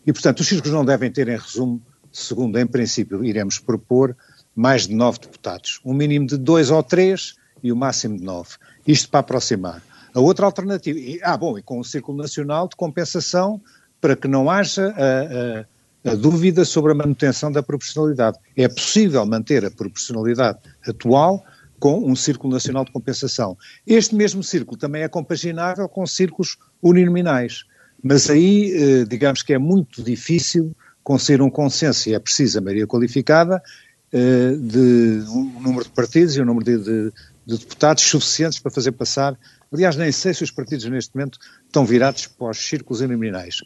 E, 0.06 0.12
portanto, 0.12 0.40
os 0.40 0.46
círculos 0.46 0.74
não 0.74 0.84
devem 0.84 1.10
ter, 1.10 1.26
em 1.26 1.38
resumo, 1.38 1.80
segundo 2.12 2.58
em 2.58 2.66
princípio 2.66 3.24
iremos 3.24 3.58
propor, 3.58 4.14
mais 4.54 4.86
de 4.86 4.94
nove 4.94 5.20
deputados. 5.20 5.80
Um 5.82 5.94
mínimo 5.94 6.26
de 6.26 6.36
dois 6.36 6.70
ou 6.70 6.82
três 6.82 7.34
e 7.62 7.72
o 7.72 7.76
máximo 7.76 8.18
de 8.18 8.22
nove. 8.22 8.50
Isto 8.86 9.08
para 9.08 9.20
aproximar. 9.20 9.82
A 10.14 10.20
outra 10.20 10.44
alternativa, 10.44 10.98
e, 10.98 11.18
ah, 11.22 11.36
bom, 11.36 11.58
e 11.58 11.62
com 11.62 11.80
o 11.80 11.84
Círculo 11.84 12.18
Nacional 12.18 12.68
de 12.68 12.76
Compensação 12.76 13.60
para 14.00 14.14
que 14.14 14.28
não 14.28 14.50
haja 14.50 14.94
a, 14.94 16.10
a, 16.10 16.12
a, 16.12 16.14
dúvida 16.14 16.62
sobre 16.66 16.92
a 16.92 16.94
manutenção 16.94 17.50
da 17.50 17.62
proporcionalidade. 17.62 18.38
É 18.54 18.68
possível 18.68 19.24
manter 19.24 19.64
a 19.64 19.70
proporcionalidade 19.70 20.58
atual 20.86 21.42
com 21.84 22.02
um 22.02 22.16
Círculo 22.16 22.50
Nacional 22.50 22.82
de 22.82 22.92
Compensação. 22.92 23.58
Este 23.86 24.14
mesmo 24.14 24.42
círculo 24.42 24.74
também 24.74 25.02
é 25.02 25.08
compaginável 25.08 25.86
com 25.86 26.06
círculos 26.06 26.56
uninominais, 26.82 27.64
mas 28.02 28.30
aí, 28.30 28.72
eh, 28.72 29.04
digamos 29.04 29.42
que 29.42 29.52
é 29.52 29.58
muito 29.58 30.02
difícil 30.02 30.74
conseguir 31.02 31.42
um 31.42 31.50
consenso, 31.50 32.08
e 32.08 32.14
é 32.14 32.18
preciso 32.18 32.58
a 32.58 32.62
maioria 32.62 32.86
qualificada, 32.86 33.62
eh, 34.10 34.56
de 34.58 35.26
um 35.28 35.60
número 35.60 35.84
de 35.84 35.90
partidos 35.90 36.34
e 36.34 36.40
um 36.40 36.46
número 36.46 36.64
de, 36.64 36.78
de, 36.78 37.12
de 37.44 37.58
deputados 37.58 38.02
suficientes 38.02 38.58
para 38.58 38.70
fazer 38.70 38.92
passar 38.92 39.38
Aliás, 39.70 39.94
nem 39.94 40.10
sei 40.10 40.32
se 40.32 40.42
os 40.42 40.50
partidos 40.50 40.86
neste 40.86 41.14
momento 41.14 41.38
estão 41.66 41.84
virados 41.84 42.26
para 42.28 42.48
os 42.48 42.66
círculos 42.66 43.00
uninominais, 43.00 43.56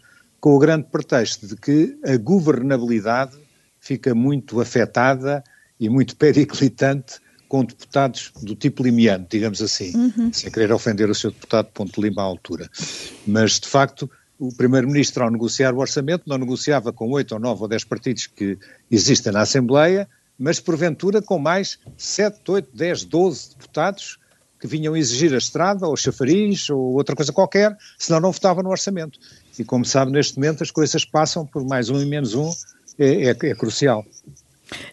com 0.40 0.56
o 0.56 0.58
grande 0.58 0.88
pretexto 0.90 1.46
de 1.46 1.54
que 1.54 1.96
a 2.04 2.16
governabilidade 2.16 3.36
fica 3.78 4.12
muito 4.12 4.60
afetada 4.60 5.44
e 5.78 5.88
muito 5.88 6.16
periclitante 6.16 7.20
com 7.48 7.64
deputados 7.64 8.30
do 8.42 8.54
tipo 8.54 8.82
limiano, 8.82 9.26
digamos 9.28 9.62
assim, 9.62 9.96
uhum. 9.96 10.32
sem 10.32 10.50
querer 10.50 10.70
ofender 10.70 11.08
o 11.08 11.14
seu 11.14 11.30
deputado 11.30 11.68
Ponte 11.72 12.00
Lima 12.00 12.22
à 12.22 12.24
altura. 12.24 12.68
Mas, 13.26 13.58
de 13.58 13.66
facto, 13.66 14.08
o 14.38 14.52
Primeiro-Ministro, 14.52 15.24
ao 15.24 15.30
negociar 15.30 15.74
o 15.74 15.78
orçamento, 15.78 16.24
não 16.26 16.36
negociava 16.38 16.92
com 16.92 17.10
oito 17.10 17.32
ou 17.32 17.40
nove 17.40 17.62
ou 17.62 17.68
dez 17.68 17.84
partidos 17.84 18.26
que 18.26 18.58
existem 18.90 19.32
na 19.32 19.40
Assembleia, 19.40 20.08
mas, 20.38 20.60
porventura, 20.60 21.20
com 21.20 21.38
mais 21.38 21.78
sete, 21.96 22.38
oito, 22.50 22.68
dez, 22.76 23.02
doze 23.02 23.50
deputados 23.50 24.18
que 24.60 24.66
vinham 24.66 24.96
exigir 24.96 25.32
a 25.34 25.38
estrada, 25.38 25.86
ou 25.86 25.96
chafariz, 25.96 26.68
ou 26.68 26.94
outra 26.94 27.14
coisa 27.14 27.32
qualquer, 27.32 27.76
senão 27.98 28.20
não 28.20 28.32
votavam 28.32 28.62
no 28.62 28.70
orçamento. 28.70 29.18
E 29.58 29.64
como 29.64 29.84
sabe, 29.84 30.12
neste 30.12 30.36
momento 30.36 30.62
as 30.62 30.70
coisas 30.70 31.04
passam 31.04 31.46
por 31.46 31.64
mais 31.64 31.88
um 31.90 32.00
e 32.00 32.06
menos 32.06 32.34
um, 32.34 32.50
é, 32.98 33.26
é, 33.26 33.30
é 33.30 33.54
crucial. 33.54 34.04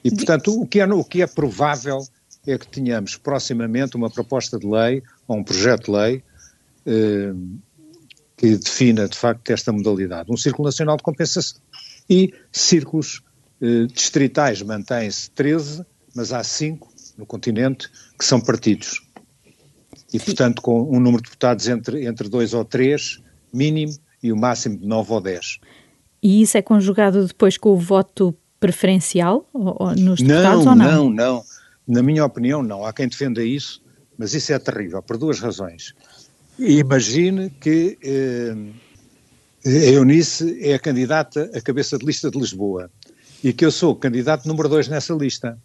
E, 0.04 0.12
portanto, 0.12 0.60
o 0.60 0.66
que, 0.66 0.80
é, 0.80 0.86
o 0.86 1.04
que 1.04 1.22
é 1.22 1.28
provável 1.28 2.00
é 2.48 2.58
que 2.58 2.68
tenhamos 2.68 3.18
proximamente 3.18 3.96
uma 3.96 4.10
proposta 4.10 4.58
de 4.58 4.68
lei, 4.68 5.02
ou 5.28 5.38
um 5.38 5.44
projeto 5.44 5.86
de 5.86 5.92
lei, 5.92 6.24
eh, 6.86 7.34
que 8.38 8.58
defina, 8.58 9.08
de 9.08 9.18
facto, 9.18 9.50
esta 9.50 9.72
modalidade. 9.72 10.32
Um 10.32 10.38
Círculo 10.38 10.68
Nacional 10.68 10.98
de 10.98 11.04
Compensação. 11.04 11.60
E 12.10 12.34
círculos 12.52 13.22
eh, 13.62 13.86
distritais 13.92 14.62
mantém-se 14.62 15.32
13, 15.32 15.86
mas 16.14 16.32
há 16.32 16.44
5 16.44 16.88
no 17.18 17.26
continente 17.26 17.90
que 18.18 18.26
são 18.26 18.40
partidos 18.42 19.06
e, 20.16 20.20
portanto, 20.20 20.62
com 20.62 20.84
um 20.84 21.00
número 21.00 21.18
de 21.18 21.30
deputados 21.30 21.68
entre, 21.68 22.06
entre 22.06 22.30
dois 22.30 22.54
ou 22.54 22.64
três, 22.64 23.22
mínimo, 23.54 23.94
e 24.24 24.32
o 24.32 24.38
máximo 24.38 24.78
de 24.78 24.88
nove 24.88 25.12
ou 25.12 25.22
dez. 25.22 25.60
E 26.24 26.42
isso 26.42 26.58
é 26.58 26.62
conjugado 26.62 27.26
depois 27.28 27.58
com 27.58 27.70
o 27.70 27.78
voto 27.78 28.34
preferencial 28.60 29.48
ou, 29.54 29.76
ou 29.78 29.96
nos 29.96 30.22
deputados 30.22 30.66
não, 30.66 30.72
ou 30.72 30.78
não? 30.78 30.92
Não, 30.92 31.10
não. 31.10 31.44
Na 31.88 32.02
minha 32.02 32.26
opinião, 32.26 32.64
não. 32.64 32.86
Há 32.86 32.94
quem 32.94 33.08
defenda 33.08 33.44
isso, 33.44 33.82
mas 34.18 34.34
isso 34.34 34.52
é 34.54 34.60
terrível, 34.60 35.02
por 35.02 35.18
duas 35.18 35.40
razões. 35.40 35.94
Imagine 36.58 37.50
que 37.50 37.98
eh, 38.02 38.56
a 39.66 39.92
Eunice 39.92 40.58
é 40.62 40.74
a 40.74 40.80
candidata 40.80 41.52
a 41.54 41.62
cabeça 41.62 41.98
de 41.98 42.06
lista 42.06 42.32
de 42.32 42.40
Lisboa 42.40 42.90
e 43.44 43.52
que 43.52 43.66
eu 43.66 43.72
sou 43.72 43.92
o 43.92 43.96
candidato 43.96 44.48
número 44.48 44.70
dois 44.70 44.88
nessa 44.88 45.14
lista. 45.14 45.58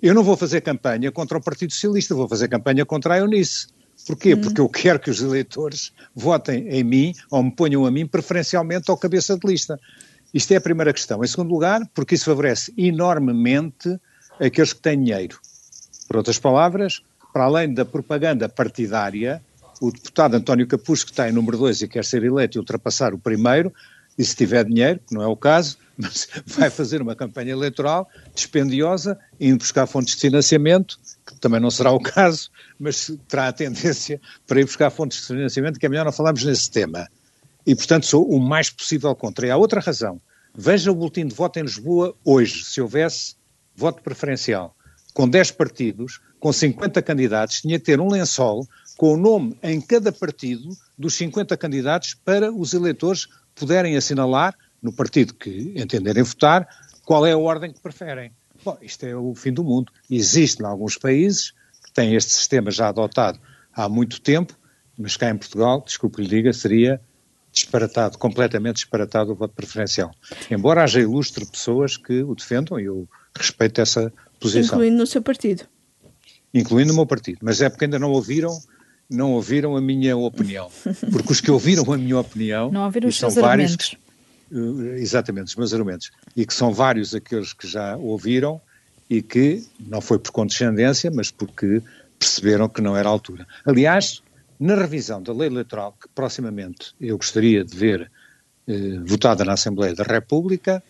Eu 0.00 0.14
não 0.14 0.22
vou 0.22 0.36
fazer 0.36 0.60
campanha 0.60 1.10
contra 1.10 1.38
o 1.38 1.42
Partido 1.42 1.72
Socialista, 1.72 2.14
vou 2.14 2.28
fazer 2.28 2.48
campanha 2.48 2.84
contra 2.84 3.14
a 3.14 3.18
Eunice. 3.18 3.66
Porquê? 4.06 4.34
Hum. 4.34 4.40
Porque 4.40 4.60
eu 4.60 4.68
quero 4.68 5.00
que 5.00 5.10
os 5.10 5.20
eleitores 5.20 5.92
votem 6.14 6.68
em 6.68 6.84
mim 6.84 7.12
ou 7.30 7.42
me 7.42 7.50
ponham 7.50 7.86
a 7.86 7.90
mim 7.90 8.06
preferencialmente 8.06 8.90
ao 8.90 8.96
cabeça 8.96 9.36
de 9.36 9.46
lista. 9.46 9.78
Isto 10.32 10.52
é 10.52 10.56
a 10.56 10.60
primeira 10.60 10.92
questão. 10.92 11.22
Em 11.22 11.26
segundo 11.26 11.50
lugar, 11.50 11.80
porque 11.94 12.14
isso 12.14 12.24
favorece 12.24 12.72
enormemente 12.76 13.98
aqueles 14.40 14.72
que 14.72 14.80
têm 14.80 15.02
dinheiro. 15.02 15.38
Por 16.08 16.16
outras 16.16 16.38
palavras, 16.38 17.02
para 17.32 17.44
além 17.44 17.72
da 17.72 17.84
propaganda 17.84 18.48
partidária, 18.48 19.42
o 19.80 19.90
deputado 19.90 20.34
António 20.34 20.66
Capucho, 20.66 21.04
que 21.04 21.12
está 21.12 21.28
em 21.28 21.32
número 21.32 21.58
2 21.58 21.82
e 21.82 21.88
quer 21.88 22.04
ser 22.04 22.22
eleito 22.22 22.56
e 22.56 22.60
ultrapassar 22.60 23.12
o 23.12 23.18
primeiro, 23.18 23.72
e 24.16 24.24
se 24.24 24.36
tiver 24.36 24.64
dinheiro, 24.64 25.00
que 25.06 25.14
não 25.14 25.22
é 25.22 25.26
o 25.26 25.36
caso, 25.36 25.76
mas 25.98 26.28
vai 26.46 26.70
fazer 26.70 27.02
uma 27.02 27.14
campanha 27.14 27.52
eleitoral 27.52 28.08
dispendiosa, 28.34 29.18
indo 29.40 29.58
buscar 29.58 29.86
fontes 29.86 30.14
de 30.14 30.20
financiamento, 30.20 30.98
que 31.26 31.34
também 31.36 31.60
não 31.60 31.70
será 31.70 31.90
o 31.90 32.00
caso, 32.00 32.50
mas 32.78 33.10
terá 33.28 33.48
a 33.48 33.52
tendência 33.52 34.20
para 34.46 34.60
ir 34.60 34.64
buscar 34.64 34.90
fontes 34.90 35.20
de 35.20 35.26
financiamento, 35.26 35.78
que 35.78 35.86
é 35.86 35.88
melhor 35.88 36.04
não 36.04 36.12
falarmos 36.12 36.44
nesse 36.44 36.70
tema. 36.70 37.08
E, 37.66 37.74
portanto, 37.74 38.06
sou 38.06 38.28
o 38.28 38.38
mais 38.38 38.70
possível 38.70 39.14
contra. 39.14 39.46
E 39.46 39.50
há 39.50 39.56
outra 39.56 39.80
razão. 39.80 40.20
Veja 40.54 40.92
o 40.92 40.94
boletim 40.94 41.26
de 41.26 41.34
voto 41.34 41.58
em 41.58 41.62
Lisboa 41.62 42.14
hoje, 42.24 42.64
se 42.64 42.80
houvesse 42.80 43.34
voto 43.74 44.02
preferencial. 44.02 44.76
Com 45.12 45.28
10 45.28 45.52
partidos, 45.52 46.20
com 46.40 46.52
50 46.52 47.00
candidatos, 47.02 47.60
tinha 47.60 47.78
que 47.78 47.84
ter 47.84 48.00
um 48.00 48.08
lençol 48.08 48.66
com 48.96 49.14
o 49.14 49.16
nome 49.16 49.56
em 49.62 49.80
cada 49.80 50.12
partido 50.12 50.76
dos 50.96 51.14
50 51.14 51.56
candidatos 51.56 52.14
para 52.14 52.52
os 52.52 52.74
eleitores 52.74 53.28
puderem 53.54 53.96
assinalar, 53.96 54.54
no 54.82 54.92
partido 54.92 55.34
que 55.34 55.72
entenderem 55.76 56.22
votar, 56.22 56.68
qual 57.04 57.24
é 57.26 57.32
a 57.32 57.38
ordem 57.38 57.72
que 57.72 57.80
preferem. 57.80 58.32
Bom, 58.64 58.76
isto 58.82 59.04
é 59.04 59.14
o 59.14 59.34
fim 59.34 59.52
do 59.52 59.64
mundo. 59.64 59.92
Existe 60.10 60.62
em 60.62 60.66
alguns 60.66 60.96
países 60.96 61.52
que 61.84 61.92
têm 61.92 62.14
este 62.14 62.32
sistema 62.32 62.70
já 62.70 62.88
adotado 62.88 63.38
há 63.72 63.88
muito 63.88 64.20
tempo, 64.20 64.56
mas 64.98 65.16
cá 65.16 65.30
em 65.30 65.36
Portugal, 65.36 65.82
desculpe 65.84 66.22
lhe 66.22 66.28
diga, 66.28 66.52
seria 66.52 67.00
disparatado, 67.52 68.18
completamente 68.18 68.76
disparatado 68.76 69.32
o 69.32 69.34
voto 69.34 69.54
preferencial. 69.54 70.10
Embora 70.50 70.82
haja 70.82 71.00
ilustre 71.00 71.46
pessoas 71.46 71.96
que 71.96 72.22
o 72.22 72.34
defendam, 72.34 72.80
e 72.80 72.84
eu 72.84 73.08
respeito 73.36 73.80
essa 73.80 74.12
posição. 74.40 74.76
Incluindo 74.76 74.96
no 74.98 75.06
seu 75.06 75.22
partido. 75.22 75.64
Incluindo 76.52 76.88
no 76.88 76.94
meu 76.94 77.06
partido. 77.06 77.38
Mas 77.42 77.60
é 77.60 77.68
porque 77.68 77.84
ainda 77.84 77.98
não 77.98 78.10
ouviram 78.10 78.58
não 79.10 79.32
ouviram 79.32 79.76
a 79.76 79.80
minha 79.80 80.16
opinião. 80.16 80.70
Porque 81.12 81.32
os 81.32 81.40
que 81.40 81.50
ouviram 81.50 81.92
a 81.92 81.96
minha 81.96 82.18
opinião. 82.18 82.70
Não 82.72 82.84
ouviram 82.84 83.08
os 83.08 83.18
seus 83.18 83.34
vários, 83.34 83.72
argumentos. 83.72 83.96
Eh, 84.50 85.00
exatamente, 85.00 85.48
os 85.48 85.56
meus 85.56 85.72
argumentos. 85.72 86.10
E 86.34 86.46
que 86.46 86.54
são 86.54 86.72
vários 86.72 87.14
aqueles 87.14 87.52
que 87.52 87.66
já 87.66 87.96
ouviram 87.96 88.60
e 89.08 89.22
que 89.22 89.62
não 89.78 90.00
foi 90.00 90.18
por 90.18 90.32
condescendência, 90.32 91.10
mas 91.10 91.30
porque 91.30 91.82
perceberam 92.18 92.68
que 92.68 92.80
não 92.80 92.96
era 92.96 93.08
a 93.08 93.12
altura. 93.12 93.46
Aliás, 93.64 94.22
na 94.58 94.74
revisão 94.74 95.22
da 95.22 95.32
lei 95.32 95.48
eleitoral, 95.48 95.94
que 96.00 96.08
proximamente 96.14 96.94
eu 97.00 97.16
gostaria 97.16 97.64
de 97.64 97.76
ver 97.76 98.10
eh, 98.66 98.98
votada 99.04 99.44
na 99.44 99.52
Assembleia 99.52 99.94
da 99.94 100.04
República, 100.04 100.82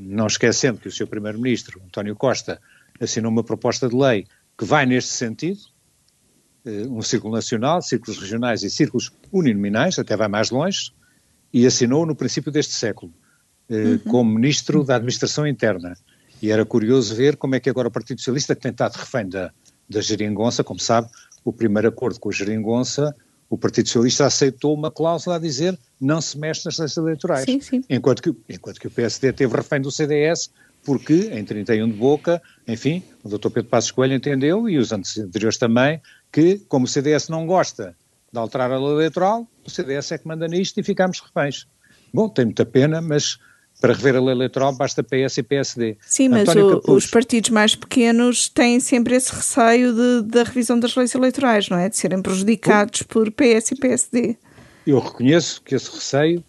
não 0.00 0.26
esquecendo 0.26 0.80
que 0.80 0.88
o 0.88 0.92
seu 0.92 1.06
Primeiro-Ministro, 1.06 1.80
António 1.84 2.16
Costa, 2.16 2.60
assinou 3.00 3.30
uma 3.30 3.44
proposta 3.44 3.88
de 3.88 3.94
lei 3.94 4.26
que 4.56 4.64
vai 4.64 4.86
neste 4.86 5.12
sentido, 5.12 5.60
eh, 6.64 6.86
um 6.88 7.02
círculo 7.02 7.34
nacional, 7.34 7.82
círculos 7.82 8.18
regionais 8.20 8.62
e 8.62 8.70
círculos 8.70 9.10
uninominais, 9.30 9.98
até 9.98 10.16
vai 10.16 10.28
mais 10.28 10.50
longe, 10.50 10.92
e 11.52 11.66
assinou 11.66 12.06
no 12.06 12.14
princípio 12.14 12.52
deste 12.52 12.72
século, 12.72 13.12
eh, 13.68 13.74
uhum. 13.74 13.98
como 13.98 14.34
Ministro 14.34 14.84
da 14.84 14.96
Administração 14.96 15.46
Interna. 15.46 15.96
E 16.40 16.50
era 16.50 16.64
curioso 16.64 17.14
ver 17.14 17.36
como 17.36 17.54
é 17.54 17.60
que 17.60 17.70
agora 17.70 17.88
o 17.88 17.90
Partido 17.90 18.18
Socialista, 18.18 18.54
que 18.54 18.62
tem 18.62 18.72
estado 18.72 18.96
refém 18.96 19.28
da, 19.28 19.52
da 19.88 20.00
geringonça, 20.00 20.64
como 20.64 20.80
sabe, 20.80 21.08
o 21.44 21.52
primeiro 21.52 21.88
acordo 21.88 22.18
com 22.20 22.28
a 22.28 22.32
geringonça, 22.32 23.14
o 23.52 23.58
Partido 23.58 23.86
Socialista 23.86 24.24
aceitou 24.24 24.72
uma 24.72 24.90
cláusula 24.90 25.36
a 25.36 25.38
dizer 25.38 25.78
não 26.00 26.22
se 26.22 26.38
mexe 26.38 26.64
nas 26.64 26.78
leis 26.78 26.96
eleitorais. 26.96 27.44
Sim, 27.44 27.60
sim. 27.60 27.84
Enquanto, 27.90 28.22
que, 28.22 28.34
enquanto 28.48 28.80
que 28.80 28.86
o 28.86 28.90
PSD 28.90 29.30
teve 29.30 29.54
refém 29.54 29.78
do 29.78 29.90
CDS, 29.90 30.50
porque 30.82 31.28
em 31.30 31.44
31 31.44 31.86
de 31.88 31.92
boca, 31.92 32.40
enfim, 32.66 33.02
o 33.22 33.28
Dr. 33.28 33.50
Pedro 33.50 33.68
Passos 33.68 33.90
Coelho 33.90 34.14
entendeu, 34.14 34.70
e 34.70 34.78
os 34.78 34.90
anteriores 34.90 35.58
também, 35.58 36.00
que, 36.32 36.62
como 36.66 36.86
o 36.86 36.88
CDS 36.88 37.28
não 37.28 37.44
gosta 37.44 37.94
de 38.32 38.38
alterar 38.38 38.72
a 38.72 38.78
lei 38.78 38.94
eleitoral, 38.94 39.46
o 39.66 39.70
CDS 39.70 40.12
é 40.12 40.18
que 40.18 40.26
manda 40.26 40.48
nisto 40.48 40.80
e 40.80 40.82
ficamos 40.82 41.20
reféns. 41.20 41.66
Bom, 42.10 42.30
tem 42.30 42.46
muita 42.46 42.64
pena, 42.64 43.02
mas 43.02 43.38
para 43.82 43.94
rever 43.94 44.14
a 44.14 44.20
lei 44.20 44.32
eleitoral 44.32 44.72
basta 44.72 45.02
PS 45.02 45.38
e 45.38 45.42
PSD. 45.42 45.98
Sim, 46.06 46.28
mas 46.28 46.48
o, 46.54 46.80
os 46.86 47.08
partidos 47.08 47.50
mais 47.50 47.74
pequenos 47.74 48.48
têm 48.48 48.78
sempre 48.78 49.16
esse 49.16 49.34
receio 49.34 49.92
de, 49.92 50.22
da 50.28 50.44
revisão 50.44 50.78
das 50.78 50.94
leis 50.94 51.12
eleitorais, 51.16 51.68
não 51.68 51.76
é? 51.76 51.88
De 51.88 51.96
serem 51.96 52.22
prejudicados 52.22 53.02
por 53.02 53.32
PS 53.32 53.72
e 53.72 53.74
PSD. 53.74 54.38
Eu 54.86 55.00
reconheço 55.00 55.60
que 55.62 55.74
esse 55.74 55.90
receio 55.90 56.44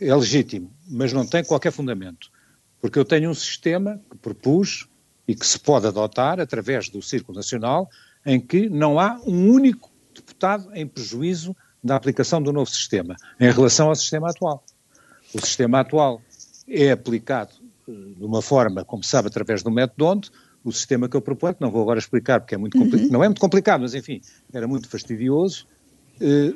é 0.00 0.14
legítimo, 0.14 0.70
mas 0.88 1.12
não 1.12 1.26
tem 1.26 1.42
qualquer 1.42 1.72
fundamento. 1.72 2.30
Porque 2.80 2.96
eu 2.96 3.04
tenho 3.04 3.28
um 3.28 3.34
sistema 3.34 4.00
que 4.08 4.16
propus 4.16 4.86
e 5.26 5.34
que 5.34 5.44
se 5.44 5.58
pode 5.58 5.88
adotar 5.88 6.38
através 6.38 6.88
do 6.88 7.02
Círculo 7.02 7.36
Nacional, 7.36 7.90
em 8.24 8.38
que 8.38 8.68
não 8.68 9.00
há 9.00 9.20
um 9.26 9.50
único 9.50 9.90
deputado 10.14 10.70
em 10.74 10.86
prejuízo 10.86 11.56
da 11.82 11.96
aplicação 11.96 12.40
do 12.40 12.52
novo 12.52 12.70
sistema, 12.70 13.16
em 13.40 13.50
relação 13.50 13.88
ao 13.88 13.96
sistema 13.96 14.30
atual. 14.30 14.62
O 15.34 15.40
sistema 15.44 15.80
atual 15.80 16.22
é 16.68 16.90
aplicado 16.90 17.52
eh, 17.88 17.92
de 18.18 18.24
uma 18.24 18.42
forma, 18.42 18.84
como 18.84 19.02
sabe, 19.02 19.28
através 19.28 19.62
do 19.62 19.70
método 19.70 20.04
onde 20.06 20.30
o 20.64 20.72
sistema 20.72 21.08
que 21.08 21.16
eu 21.16 21.22
proponho, 21.22 21.54
que 21.54 21.60
não 21.60 21.70
vou 21.70 21.82
agora 21.82 21.98
explicar 21.98 22.40
porque 22.40 22.54
é 22.54 22.58
muito 22.58 22.76
uhum. 22.76 23.08
não 23.10 23.24
é 23.24 23.28
muito 23.28 23.40
complicado, 23.40 23.80
mas 23.80 23.94
enfim, 23.94 24.20
era 24.52 24.66
muito 24.66 24.88
fastidioso, 24.88 25.66
eh, 26.20 26.52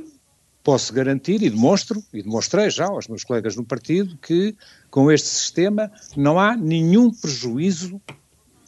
posso 0.63 0.93
garantir 0.93 1.43
e 1.43 1.51
demonstro, 1.51 2.03
e 2.13 2.23
demonstrei 2.23 2.71
já 2.71 2.87
aos 2.87 3.09
meus 3.09 3.25
colegas 3.25 3.57
no 3.57 3.65
partido, 3.65 4.17
que 4.19 4.55
com 4.91 5.11
este 5.11 5.29
sistema 5.29 5.91
não 6.17 6.39
há 6.39 6.57
nenhum 6.57 7.11
prejuízo 7.11 8.01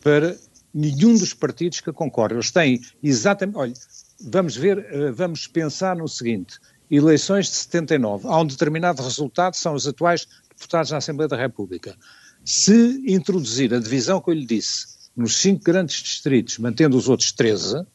para 0.03 0.37
nenhum 0.73 1.15
dos 1.15 1.33
partidos 1.33 1.81
que 1.81 1.93
concorrem. 1.93 2.37
Eles 2.37 2.51
têm 2.51 2.81
exatamente, 3.03 3.57
olha, 3.57 3.73
vamos 4.21 4.57
ver, 4.57 4.79
eh, 4.91 5.13
vamos 5.13 5.47
pensar 5.47 5.97
no 5.97 6.09
seguinte, 6.09 6.59
eleições 6.91 7.47
de 7.47 7.57
79, 7.57 8.27
há 8.29 8.41
um 8.41 8.47
determinado 8.47 9.03
resultado, 9.03 9.55
são 9.55 9.75
os 9.75 9.87
atuais 9.87 10.27
deputados 10.65 10.91
na 10.91 10.99
Assembleia 10.99 11.29
da 11.29 11.37
República. 11.37 11.97
Se 12.45 13.03
introduzir 13.07 13.73
a 13.73 13.79
divisão 13.79 14.21
que 14.21 14.31
eu 14.31 14.35
lhe 14.35 14.47
disse 14.47 14.95
nos 15.17 15.37
cinco 15.37 15.63
grandes 15.63 16.03
distritos, 16.03 16.59
mantendo 16.59 16.97
os 16.97 17.09
outros 17.09 17.33
13, 17.33 17.87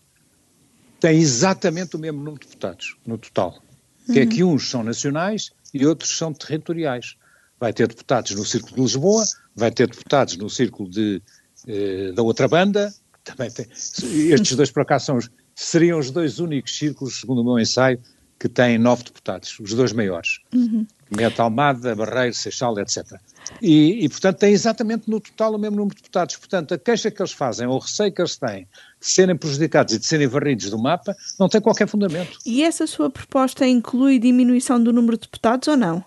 tem 1.00 1.20
exatamente 1.20 1.96
o 1.96 2.00
mesmo 2.00 2.20
número 2.20 2.40
de 2.40 2.48
deputados 2.48 2.96
no 3.06 3.18
total. 3.18 3.62
Uhum. 4.08 4.14
Que 4.14 4.20
é 4.22 4.26
que 4.26 4.44
uns 4.44 4.70
são 4.70 4.84
nacionais 4.84 5.52
e 5.74 5.86
outros 5.86 6.18
são 6.18 6.34
territoriais. 6.34 7.16
Vai 7.60 7.74
ter 7.74 7.88
deputados 7.88 8.32
no 8.32 8.46
Círculo 8.46 8.76
de 8.76 8.82
Lisboa, 8.82 9.26
vai 9.56 9.72
ter 9.72 9.88
deputados 9.88 10.38
no 10.38 10.50
Círculo 10.50 10.90
de, 10.90 11.22
eh, 11.68 12.12
da 12.14 12.24
outra 12.24 12.48
banda, 12.48 12.94
também 13.24 13.52
tem, 13.52 13.68
estes 13.70 14.56
dois 14.56 14.72
por 14.72 14.82
acaso 14.82 15.06
são 15.06 15.18
os, 15.18 15.30
seriam 15.54 16.00
os 16.00 16.10
dois 16.10 16.40
únicos 16.40 16.78
círculos, 16.78 17.20
segundo 17.20 17.42
o 17.42 17.44
meu 17.44 17.60
ensaio, 17.60 18.00
que 18.40 18.48
têm 18.48 18.78
nove 18.78 19.04
deputados, 19.04 19.60
os 19.60 19.74
dois 19.74 19.92
maiores. 19.92 20.40
Uhum. 20.54 20.88
Meta 21.10 21.44
Almada, 21.44 21.96
Barreiro, 21.96 22.34
Seixal, 22.34 22.78
etc. 22.80 23.20
E, 23.62 24.06
e, 24.06 24.10
portanto, 24.10 24.38
tem 24.38 24.54
exatamente 24.54 25.10
no 25.10 25.20
total 25.20 25.56
o 25.56 25.58
mesmo 25.58 25.78
número 25.78 25.96
de 25.96 26.02
deputados. 26.02 26.36
Portanto, 26.38 26.74
a 26.74 26.78
queixa 26.78 27.10
que 27.10 27.22
eles 27.22 27.32
fazem, 27.32 27.68
ou 27.68 27.76
o 27.76 27.80
receio 27.80 28.12
que 28.12 28.22
eles 28.22 28.38
têm 28.38 28.68
de 29.00 29.08
serem 29.08 29.36
prejudicados 29.36 29.94
e 29.94 30.00
de 30.00 30.06
serem 30.06 30.28
varridos 30.28 30.70
do 30.70 30.78
mapa, 30.78 31.16
não 31.40 31.50
tem 31.50 31.60
qualquer 31.60 31.88
fundamento. 31.88 32.38
E 32.46 32.64
essa 32.64 32.86
sua 32.86 33.10
proposta 33.10 33.66
inclui 33.66 34.20
diminuição 34.20 34.82
do 34.82 34.94
número 34.94 35.18
de 35.18 35.24
deputados 35.24 35.68
ou 35.68 35.78
não? 35.78 36.04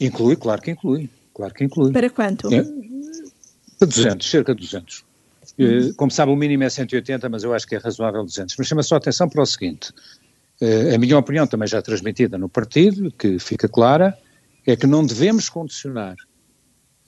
Inclui, 0.00 0.36
claro 0.36 0.62
que 0.62 0.70
inclui. 0.70 1.10
Claro 1.34 1.54
que 1.54 1.64
inclui. 1.64 1.92
Para 1.92 2.08
quanto? 2.08 2.52
É, 2.52 2.62
para 3.78 3.88
200, 3.88 4.30
cerca 4.30 4.54
de 4.54 4.62
200. 4.62 5.04
Uhum. 5.58 5.92
Como 5.94 6.10
sabe, 6.10 6.32
o 6.32 6.36
mínimo 6.36 6.64
é 6.64 6.70
180, 6.70 7.28
mas 7.28 7.42
eu 7.42 7.52
acho 7.52 7.66
que 7.66 7.74
é 7.74 7.78
razoável 7.78 8.24
200. 8.24 8.54
Mas 8.56 8.66
chama 8.66 8.82
só 8.82 8.94
a 8.94 8.98
atenção 8.98 9.28
para 9.28 9.42
o 9.42 9.46
seguinte: 9.46 9.92
eh, 9.92 10.19
a 10.94 10.98
minha 10.98 11.18
opinião 11.18 11.46
também 11.46 11.66
já 11.66 11.80
transmitida 11.80 12.36
no 12.36 12.48
partido, 12.48 13.10
que 13.10 13.38
fica 13.38 13.68
clara, 13.68 14.16
é 14.66 14.76
que 14.76 14.86
não 14.86 15.04
devemos 15.04 15.48
condicionar 15.48 16.14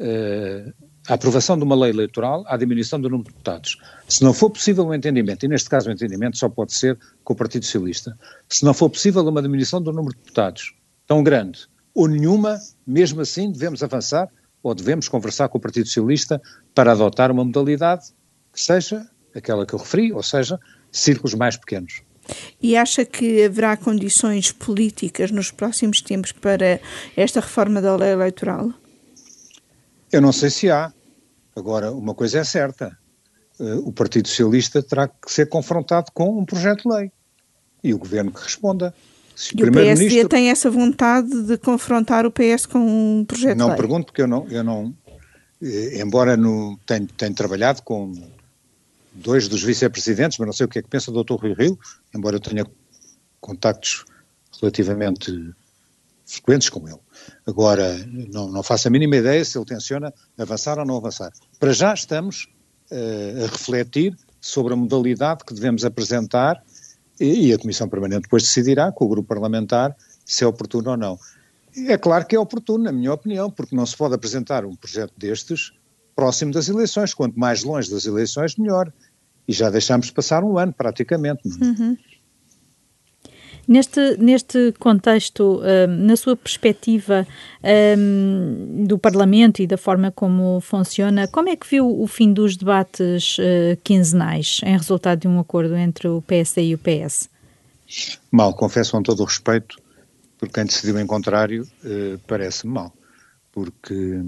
uh, 0.00 0.72
a 1.08 1.14
aprovação 1.14 1.58
de 1.58 1.64
uma 1.64 1.74
lei 1.74 1.90
eleitoral 1.90 2.44
à 2.46 2.56
diminuição 2.56 3.00
do 3.00 3.10
número 3.10 3.28
de 3.28 3.34
deputados. 3.34 3.76
Se 4.08 4.22
não 4.22 4.32
for 4.32 4.50
possível 4.50 4.86
um 4.86 4.94
entendimento, 4.94 5.44
e 5.44 5.48
neste 5.48 5.68
caso 5.68 5.88
o 5.88 5.92
entendimento 5.92 6.38
só 6.38 6.48
pode 6.48 6.72
ser 6.72 6.98
com 7.24 7.32
o 7.32 7.36
Partido 7.36 7.64
Socialista, 7.64 8.16
se 8.48 8.64
não 8.64 8.72
for 8.72 8.88
possível 8.88 9.22
uma 9.22 9.42
diminuição 9.42 9.82
do 9.82 9.92
número 9.92 10.14
de 10.14 10.20
deputados 10.20 10.74
tão 11.06 11.22
grande 11.22 11.66
ou 11.94 12.08
nenhuma, 12.08 12.58
mesmo 12.86 13.20
assim 13.20 13.50
devemos 13.50 13.82
avançar 13.82 14.28
ou 14.62 14.74
devemos 14.74 15.08
conversar 15.08 15.48
com 15.48 15.58
o 15.58 15.60
Partido 15.60 15.86
Socialista 15.86 16.40
para 16.74 16.92
adotar 16.92 17.30
uma 17.30 17.44
modalidade 17.44 18.04
que 18.52 18.60
seja 18.60 19.06
aquela 19.34 19.66
que 19.66 19.74
eu 19.74 19.78
referi, 19.78 20.12
ou 20.12 20.22
seja, 20.22 20.58
círculos 20.90 21.34
mais 21.34 21.56
pequenos. 21.56 22.02
E 22.62 22.76
acha 22.76 23.04
que 23.04 23.44
haverá 23.44 23.76
condições 23.76 24.52
políticas 24.52 25.30
nos 25.30 25.50
próximos 25.50 26.00
tempos 26.00 26.32
para 26.32 26.80
esta 27.16 27.40
reforma 27.40 27.80
da 27.80 27.96
lei 27.96 28.10
eleitoral? 28.10 28.72
Eu 30.10 30.20
não 30.20 30.32
sei 30.32 30.50
se 30.50 30.70
há. 30.70 30.92
Agora, 31.56 31.92
uma 31.92 32.14
coisa 32.14 32.38
é 32.38 32.44
certa: 32.44 32.96
eh, 33.58 33.74
o 33.84 33.92
Partido 33.92 34.28
Socialista 34.28 34.82
terá 34.82 35.08
que 35.08 35.30
ser 35.30 35.48
confrontado 35.48 36.12
com 36.12 36.38
um 36.38 36.44
projeto 36.44 36.88
de 36.88 36.94
lei 36.94 37.12
e 37.82 37.92
o 37.92 37.98
governo 37.98 38.30
que 38.30 38.42
responda. 38.42 38.94
Se 39.34 39.58
e 39.58 39.64
o, 39.64 39.68
o 39.68 39.72
PSD 39.72 40.28
tem 40.28 40.50
essa 40.50 40.70
vontade 40.70 41.42
de 41.42 41.56
confrontar 41.56 42.26
o 42.26 42.30
PS 42.30 42.66
com 42.66 42.78
um 42.78 43.24
projeto 43.24 43.56
não 43.56 43.66
de 43.66 43.70
lei? 43.70 43.70
Não 43.70 43.76
pergunto, 43.76 44.06
porque 44.06 44.22
eu 44.22 44.28
não, 44.28 44.46
eu 44.48 44.62
não 44.62 44.94
eh, 45.62 46.00
embora 46.00 46.36
no, 46.36 46.78
tenha, 46.84 47.06
tenha 47.16 47.34
trabalhado 47.34 47.82
com 47.82 48.12
dois 49.14 49.48
dos 49.48 49.62
vice-presidentes, 49.62 50.38
mas 50.38 50.46
não 50.46 50.52
sei 50.52 50.66
o 50.66 50.68
que 50.68 50.78
é 50.78 50.82
que 50.82 50.88
pensa 50.88 51.10
o 51.10 51.22
Dr. 51.22 51.34
Rui 51.34 51.54
Rio, 51.54 51.78
embora 52.14 52.36
eu 52.36 52.40
tenha 52.40 52.66
contactos 53.40 54.04
relativamente 54.60 55.52
frequentes 56.26 56.68
com 56.68 56.88
ele. 56.88 56.98
Agora, 57.46 57.94
não, 58.32 58.48
não 58.50 58.62
faço 58.62 58.88
a 58.88 58.90
mínima 58.90 59.16
ideia 59.16 59.44
se 59.44 59.58
ele 59.58 59.66
tenciona 59.66 60.12
avançar 60.38 60.78
ou 60.78 60.86
não 60.86 60.96
avançar. 60.96 61.32
Para 61.58 61.72
já 61.72 61.92
estamos 61.92 62.48
uh, 62.90 63.44
a 63.44 63.46
refletir 63.46 64.16
sobre 64.40 64.72
a 64.72 64.76
modalidade 64.76 65.44
que 65.44 65.54
devemos 65.54 65.84
apresentar 65.84 66.62
e, 67.20 67.48
e, 67.48 67.52
a 67.52 67.58
Comissão 67.58 67.88
Permanente 67.88 68.22
depois 68.22 68.42
decidirá 68.42 68.90
com 68.90 69.04
o 69.04 69.08
grupo 69.08 69.28
parlamentar 69.28 69.94
se 70.24 70.42
é 70.42 70.46
oportuno 70.46 70.90
ou 70.90 70.96
não. 70.96 71.18
É 71.76 71.96
claro 71.96 72.26
que 72.26 72.36
é 72.36 72.38
oportuno, 72.38 72.84
na 72.84 72.92
minha 72.92 73.12
opinião, 73.12 73.50
porque 73.50 73.74
não 73.76 73.86
se 73.86 73.96
pode 73.96 74.14
apresentar 74.14 74.64
um 74.64 74.74
projeto 74.74 75.12
destes 75.16 75.72
próximo 76.14 76.52
das 76.52 76.68
eleições. 76.68 77.14
Quanto 77.14 77.38
mais 77.38 77.62
longe 77.64 77.90
das 77.90 78.06
eleições, 78.06 78.56
melhor. 78.56 78.92
E 79.46 79.52
já 79.52 79.70
deixámos 79.70 80.10
passar 80.10 80.44
um 80.44 80.58
ano, 80.58 80.72
praticamente. 80.72 81.42
É? 81.48 81.64
Uhum. 81.64 81.96
Neste, 83.66 84.16
neste 84.16 84.72
contexto, 84.78 85.60
uh, 85.60 85.86
na 85.86 86.16
sua 86.16 86.36
perspectiva 86.36 87.26
uh, 87.62 88.86
do 88.86 88.98
Parlamento 88.98 89.62
e 89.62 89.66
da 89.66 89.76
forma 89.76 90.10
como 90.10 90.60
funciona, 90.60 91.28
como 91.28 91.48
é 91.48 91.54
que 91.54 91.68
viu 91.68 91.88
o 91.88 92.06
fim 92.08 92.32
dos 92.32 92.56
debates 92.56 93.38
uh, 93.38 93.76
quinzenais 93.84 94.60
em 94.64 94.76
resultado 94.76 95.20
de 95.20 95.28
um 95.28 95.38
acordo 95.38 95.76
entre 95.76 96.08
o 96.08 96.20
PSD 96.22 96.62
e 96.64 96.74
o 96.74 96.78
PS? 96.78 97.30
Mal, 98.30 98.52
confesso 98.54 98.92
com 98.92 99.02
todo 99.02 99.20
o 99.20 99.24
respeito, 99.24 99.78
porque 100.38 100.54
quem 100.54 100.64
decidiu 100.64 100.98
em 100.98 101.06
contrário 101.06 101.66
parece-me 102.26 102.72
mal, 102.72 102.92
porque 103.52 104.24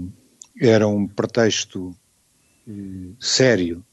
era 0.59 0.87
um 0.87 1.07
pretexto 1.07 1.95
eh, 2.67 3.13
sério 3.19 3.83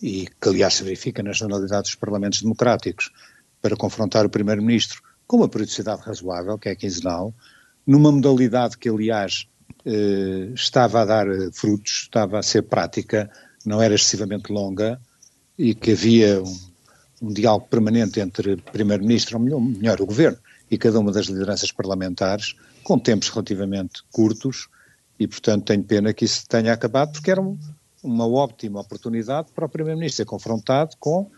e 0.00 0.28
que 0.40 0.48
aliás 0.48 0.74
se 0.74 0.84
verifica 0.84 1.22
nas 1.22 1.38
generalidades 1.38 1.90
dos 1.90 1.94
parlamentos 1.96 2.42
democráticos 2.42 3.10
para 3.60 3.76
confrontar 3.76 4.26
o 4.26 4.30
primeiro-ministro 4.30 5.02
com 5.26 5.38
uma 5.38 5.48
periodicidade 5.48 6.02
razoável, 6.02 6.58
que 6.58 6.68
é 6.68 6.74
quinzenal, 6.74 7.32
numa 7.86 8.10
modalidade 8.12 8.76
que 8.76 8.88
aliás 8.88 9.46
eh, 9.84 10.50
estava 10.54 11.02
a 11.02 11.04
dar 11.04 11.28
eh, 11.28 11.50
frutos, 11.52 12.02
estava 12.02 12.38
a 12.38 12.42
ser 12.42 12.62
prática, 12.62 13.30
não 13.64 13.80
era 13.80 13.94
excessivamente 13.94 14.52
longa 14.52 15.00
e 15.58 15.74
que 15.74 15.92
havia 15.92 16.42
um, 16.42 16.58
um 17.22 17.32
diálogo 17.32 17.68
permanente 17.68 18.20
entre 18.20 18.56
primeiro-ministro, 18.56 19.38
ou 19.38 19.42
melhor, 19.44 19.60
melhor, 19.60 20.00
o 20.00 20.06
governo, 20.06 20.38
e 20.70 20.78
cada 20.78 20.98
uma 20.98 21.12
das 21.12 21.26
lideranças 21.26 21.70
parlamentares, 21.70 22.54
com 22.82 22.98
tempos 22.98 23.28
relativamente 23.28 24.02
curtos, 24.10 24.68
e, 25.22 25.28
portanto, 25.28 25.64
tenho 25.66 25.84
pena 25.84 26.12
que 26.12 26.24
isso 26.24 26.46
tenha 26.48 26.72
acabado, 26.72 27.12
porque 27.12 27.30
era 27.30 27.40
um, 27.40 27.56
uma 28.02 28.26
ótima 28.26 28.80
oportunidade 28.80 29.52
para 29.54 29.66
o 29.66 29.68
Primeiro-Ministro 29.68 30.16
ser 30.16 30.24
confrontado 30.24 30.96
com 30.98 31.30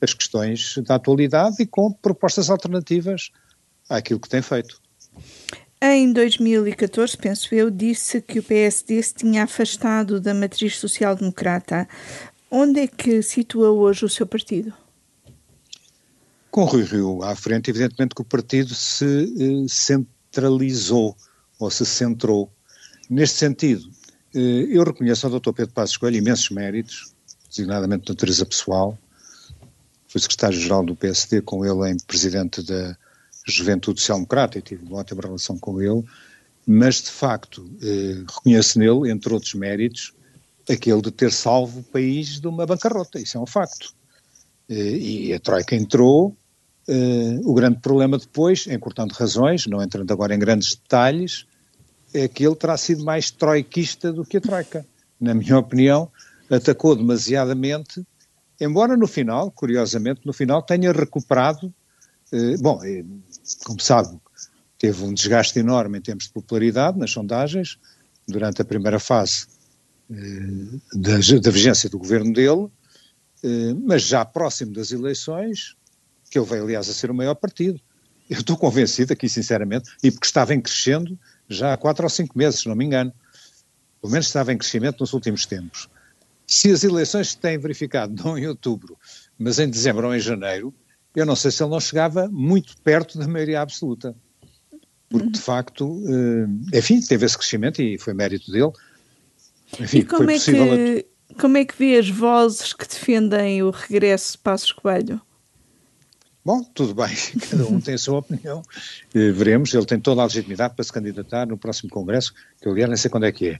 as 0.00 0.12
questões 0.12 0.76
da 0.86 0.96
atualidade 0.96 1.56
e 1.60 1.66
com 1.66 1.90
propostas 1.90 2.50
alternativas 2.50 3.30
àquilo 3.88 4.20
que 4.20 4.28
tem 4.28 4.42
feito. 4.42 4.80
Em 5.82 6.12
2014, 6.12 7.16
penso 7.16 7.54
eu, 7.54 7.70
disse 7.70 8.20
que 8.20 8.38
o 8.38 8.42
PSD 8.42 9.02
se 9.02 9.14
tinha 9.14 9.44
afastado 9.44 10.20
da 10.20 10.34
matriz 10.34 10.78
social-democrata. 10.78 11.88
Onde 12.50 12.80
é 12.80 12.86
que 12.86 13.22
situa 13.22 13.70
hoje 13.70 14.04
o 14.04 14.08
seu 14.08 14.26
partido? 14.26 14.74
Com 16.50 16.64
Rui 16.64 16.82
Rio 16.82 17.22
à 17.22 17.34
frente, 17.34 17.70
evidentemente 17.70 18.14
que 18.14 18.20
o 18.20 18.24
partido 18.24 18.74
se 18.74 19.06
eh, 19.06 19.66
centralizou 19.68 21.16
ou 21.58 21.70
se 21.70 21.86
centrou 21.86 22.52
Neste 23.10 23.38
sentido, 23.38 23.90
eh, 24.32 24.68
eu 24.70 24.84
reconheço 24.84 25.26
ao 25.26 25.40
Dr. 25.40 25.52
Pedro 25.52 25.74
Passos 25.74 25.96
Coelho 25.96 26.18
imensos 26.18 26.48
méritos, 26.50 27.12
designadamente 27.48 28.04
de 28.04 28.12
natureza 28.12 28.46
pessoal. 28.46 28.96
Fui 30.06 30.20
secretário-geral 30.20 30.84
do 30.84 30.94
PSD 30.94 31.42
com 31.42 31.66
ele 31.66 31.90
em 31.90 31.96
presidente 32.06 32.62
da 32.62 32.96
Juventude 33.44 33.98
Social 33.98 34.18
Democrata 34.18 34.58
e 34.58 34.62
tive 34.62 34.84
uma 34.84 34.98
ótima 34.98 35.22
relação 35.22 35.58
com 35.58 35.82
ele, 35.82 36.04
mas 36.64 37.02
de 37.02 37.10
facto 37.10 37.68
eh, 37.82 38.22
reconheço 38.28 38.78
nele, 38.78 39.10
entre 39.10 39.34
outros 39.34 39.54
méritos, 39.54 40.14
aquele 40.68 41.02
de 41.02 41.10
ter 41.10 41.32
salvo 41.32 41.80
o 41.80 41.82
país 41.82 42.38
de 42.38 42.46
uma 42.46 42.64
bancarrota. 42.64 43.18
Isso 43.18 43.36
é 43.36 43.40
um 43.40 43.46
facto. 43.46 43.92
Eh, 44.68 44.96
e 44.98 45.34
a 45.34 45.40
Troika 45.40 45.74
entrou. 45.74 46.36
o 47.44 47.54
grande 47.54 47.78
problema 47.78 48.18
depois, 48.18 48.66
encurtando 48.66 49.14
razões, 49.14 49.66
não 49.66 49.80
entrando 49.80 50.10
agora 50.12 50.34
em 50.34 50.38
grandes 50.38 50.74
detalhes, 50.74 51.46
é 52.12 52.28
que 52.28 52.44
ele 52.44 52.56
terá 52.56 52.76
sido 52.76 53.04
mais 53.04 53.30
troiquista 53.30 54.12
do 54.12 54.24
que 54.24 54.38
a 54.38 54.40
Troika. 54.40 54.86
Na 55.20 55.34
minha 55.34 55.58
opinião, 55.58 56.10
atacou 56.50 56.96
demasiadamente, 56.96 58.04
embora 58.60 58.96
no 58.96 59.06
final, 59.06 59.50
curiosamente, 59.50 60.22
no 60.24 60.32
final 60.32 60.62
tenha 60.62 60.92
recuperado. 60.92 61.72
Eh, 62.32 62.56
bom, 62.58 62.82
eh, 62.84 63.04
como 63.64 63.80
sabe, 63.80 64.18
teve 64.78 65.04
um 65.04 65.12
desgaste 65.12 65.58
enorme 65.58 65.98
em 65.98 66.00
termos 66.00 66.24
de 66.24 66.32
popularidade 66.32 66.98
nas 66.98 67.10
sondagens 67.10 67.78
durante 68.26 68.62
a 68.62 68.64
primeira 68.64 68.98
fase 68.98 69.46
eh, 70.10 70.78
da, 70.94 71.18
da 71.40 71.50
vigência 71.50 71.88
do 71.88 71.98
governo 71.98 72.32
dele, 72.32 72.68
eh, 73.44 73.74
mas 73.74 74.02
já 74.02 74.24
próximo 74.24 74.72
das 74.72 74.90
eleições, 74.90 75.76
que 76.30 76.38
ele 76.38 76.46
veio, 76.46 76.64
aliás, 76.64 76.88
a 76.88 76.94
ser 76.94 77.10
o 77.10 77.14
maior 77.14 77.34
partido. 77.34 77.80
Eu 78.28 78.40
estou 78.40 78.56
convencido 78.56 79.12
aqui, 79.12 79.28
sinceramente, 79.28 79.90
e 80.02 80.10
porque 80.10 80.26
estava 80.26 80.54
em 80.54 80.60
crescendo 80.60 81.18
já 81.50 81.74
há 81.74 81.76
quatro 81.76 82.04
ou 82.04 82.10
cinco 82.10 82.38
meses, 82.38 82.60
se 82.60 82.68
não 82.68 82.76
me 82.76 82.84
engano. 82.84 83.12
Pelo 84.00 84.12
menos 84.12 84.26
estava 84.26 84.52
em 84.52 84.58
crescimento 84.58 85.00
nos 85.00 85.12
últimos 85.12 85.44
tempos. 85.44 85.88
Se 86.46 86.70
as 86.72 86.84
eleições 86.84 87.30
se 87.30 87.38
têm 87.38 87.58
verificado 87.58 88.14
não 88.24 88.38
em 88.38 88.46
outubro, 88.46 88.96
mas 89.38 89.58
em 89.58 89.68
dezembro 89.68 90.06
ou 90.06 90.14
em 90.14 90.20
janeiro, 90.20 90.72
eu 91.14 91.26
não 91.26 91.36
sei 91.36 91.50
se 91.50 91.62
ele 91.62 91.70
não 91.70 91.80
chegava 91.80 92.28
muito 92.28 92.76
perto 92.82 93.18
da 93.18 93.26
maioria 93.26 93.60
absoluta. 93.60 94.14
Porque, 95.08 95.28
de 95.28 95.40
facto, 95.40 96.00
eh, 96.06 96.78
enfim, 96.78 97.00
teve 97.00 97.26
esse 97.26 97.36
crescimento 97.36 97.82
e 97.82 97.98
foi 97.98 98.14
mérito 98.14 98.50
dele. 98.52 98.70
Enfim, 99.78 99.98
e 99.98 100.04
como, 100.04 100.30
é 100.30 100.38
que, 100.38 101.06
a... 101.30 101.40
como 101.40 101.56
é 101.56 101.64
que 101.64 101.76
vê 101.76 101.98
as 101.98 102.08
vozes 102.08 102.72
que 102.72 102.86
defendem 102.86 103.60
o 103.62 103.70
regresso 103.70 104.32
de 104.32 104.38
Passos 104.38 104.70
Coelho? 104.70 105.20
Bom, 106.50 106.64
tudo 106.74 106.92
bem, 106.96 107.14
cada 107.48 107.64
um 107.68 107.80
tem 107.80 107.94
a 107.94 107.98
sua 107.98 108.18
opinião. 108.18 108.60
Eh, 109.14 109.30
veremos, 109.30 109.72
ele 109.72 109.86
tem 109.86 110.00
toda 110.00 110.22
a 110.22 110.24
legitimidade 110.24 110.74
para 110.74 110.84
se 110.84 110.92
candidatar 110.92 111.46
no 111.46 111.56
próximo 111.56 111.88
Congresso, 111.88 112.34
que 112.60 112.66
eu 112.66 112.72
aliás 112.72 112.88
nem 112.90 112.96
sei 112.96 113.08
quando 113.08 113.26
é 113.26 113.30
que 113.30 113.50
é. 113.50 113.58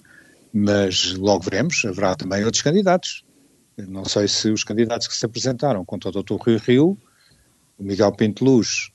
Mas 0.53 1.15
logo 1.15 1.45
veremos, 1.45 1.85
haverá 1.85 2.17
também 2.17 2.45
outros 2.45 2.65
candidatos. 2.65 3.25
Não 3.79 4.05
sei 4.05 4.27
se 4.27 4.51
os 4.51 4.65
candidatos 4.65 5.07
que 5.07 5.15
se 5.15 5.25
apresentaram 5.25 5.85
contra 5.85 6.09
o 6.09 6.13
Dr. 6.13 6.35
Rui 6.35 6.57
Rio, 6.57 6.99
o 7.79 7.85
Miguel 7.85 8.11
Pinto 8.11 8.45
Luz 8.45 8.91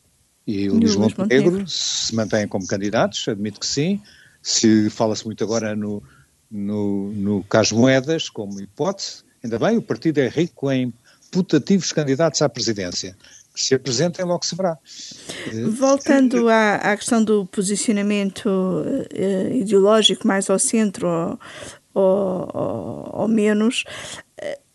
e 0.46 0.70
o 0.70 0.74
Luís 0.74 0.98
Montenegro 0.98 1.66
se 1.66 2.14
mantêm 2.14 2.50
como 2.50 2.68
candidatos, 2.68 3.26
admito 3.30 3.62
que 3.62 3.66
sim. 3.66 4.02
Se 4.42 4.90
fala-se 4.90 5.24
muito 5.24 5.42
agora 5.42 5.74
no, 5.74 6.04
no, 6.52 7.14
no 7.14 7.44
caso 7.46 7.78
Moedas 7.78 8.28
como 8.28 8.60
hipótese, 8.60 9.24
ainda 9.42 9.58
bem, 9.58 9.78
o 9.78 9.82
partido 9.82 10.18
é 10.18 10.28
rico 10.28 10.70
em 10.70 10.94
putativos 11.32 11.94
candidatos 11.94 12.42
à 12.42 12.50
presidência. 12.50 13.16
Se 13.56 13.76
apresentem, 13.76 14.26
logo 14.26 14.46
se 14.46 14.56
verá. 14.56 14.78
Voltando 15.70 16.50
à, 16.50 16.76
à 16.76 16.98
questão 16.98 17.24
do 17.24 17.46
posicionamento 17.46 18.48
uh, 18.48 19.56
ideológico 19.56 20.28
mais 20.28 20.50
ao 20.50 20.60
centro 20.60 21.08
ou, 21.08 22.50
ou, 22.54 23.10
ou, 23.22 23.28
menos, 23.28 23.84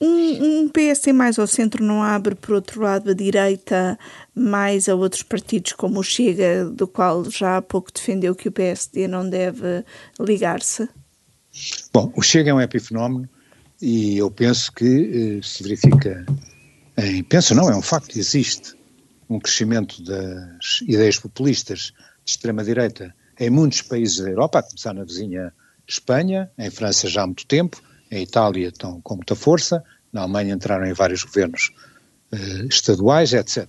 um, 0.00 0.62
um 0.62 0.68
PSD 0.68 1.12
mais 1.12 1.38
ao 1.38 1.46
centro 1.46 1.84
não 1.84 2.02
abre, 2.02 2.34
por 2.34 2.54
outro 2.54 2.80
lado, 2.80 3.10
a 3.10 3.14
direita 3.14 3.98
mais 4.34 4.88
a 4.88 4.94
outros 4.94 5.22
partidos 5.22 5.74
como 5.74 6.00
o 6.00 6.02
Chega, 6.02 6.64
do 6.64 6.88
qual 6.88 7.28
já 7.30 7.58
há 7.58 7.62
pouco 7.62 7.92
defendeu 7.92 8.34
que 8.34 8.48
o 8.48 8.52
PSD 8.52 9.06
não 9.06 9.28
deve 9.28 9.84
ligar-se? 10.18 10.88
Bom, 11.92 12.10
o 12.16 12.22
Chega 12.22 12.50
é 12.50 12.54
um 12.54 12.60
epifenómeno 12.60 13.28
e 13.82 14.16
eu 14.16 14.30
penso 14.30 14.72
que 14.72 15.38
eh, 15.38 15.46
se 15.46 15.62
verifica 15.62 16.24
em, 17.00 17.22
penso 17.22 17.54
não, 17.54 17.70
é 17.70 17.76
um 17.76 17.82
facto, 17.82 18.16
existe 18.18 18.74
um 19.28 19.38
crescimento 19.38 20.02
das 20.02 20.80
ideias 20.82 21.18
populistas 21.18 21.92
de 22.24 22.32
extrema-direita 22.32 23.14
em 23.38 23.48
muitos 23.48 23.82
países 23.82 24.18
da 24.18 24.28
Europa, 24.28 24.58
a 24.58 24.62
começar 24.62 24.92
na 24.92 25.04
vizinha 25.04 25.52
Espanha, 25.88 26.50
em 26.58 26.70
França 26.70 27.08
já 27.08 27.22
há 27.22 27.26
muito 27.26 27.46
tempo, 27.46 27.80
em 28.10 28.22
Itália 28.22 28.68
estão 28.68 29.00
com 29.00 29.16
muita 29.16 29.34
força, 29.34 29.82
na 30.12 30.22
Alemanha 30.22 30.54
entraram 30.54 30.86
em 30.86 30.92
vários 30.92 31.24
governos 31.24 31.72
eh, 32.32 32.66
estaduais, 32.68 33.32
etc. 33.32 33.66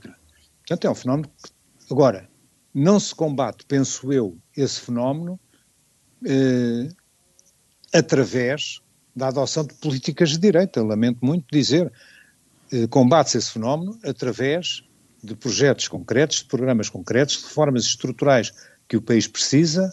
Portanto, 0.60 0.86
é 0.86 0.89
um 0.89 0.96
fenómeno 0.96 1.30
que, 1.30 1.94
agora, 1.94 2.30
não 2.74 3.00
se 3.00 3.13
combate, 3.13 3.65
penso 3.65 4.12
eu, 4.12 4.38
esse 4.56 4.82
fenómeno 4.82 5.39
eh, 6.26 6.89
através 7.94 8.82
da 9.15 9.28
adoção 9.28 9.65
de 9.65 9.74
políticas 9.76 10.32
de 10.32 10.38
direita. 10.38 10.84
Lamento 10.84 11.26
muito 11.26 11.46
dizer. 11.52 11.91
Eh, 12.71 12.88
Combate-se 12.88 13.38
esse 13.38 13.51
fenómeno 13.51 13.99
através 14.03 14.84
de 15.23 15.36
projetos 15.36 15.88
concretos, 15.88 16.38
de 16.38 16.45
programas 16.45 16.89
concretos, 16.89 17.38
de 17.38 17.43
reformas 17.43 17.84
estruturais 17.84 18.51
que 18.88 18.97
o 18.97 19.01
país 19.01 19.27
precisa, 19.27 19.91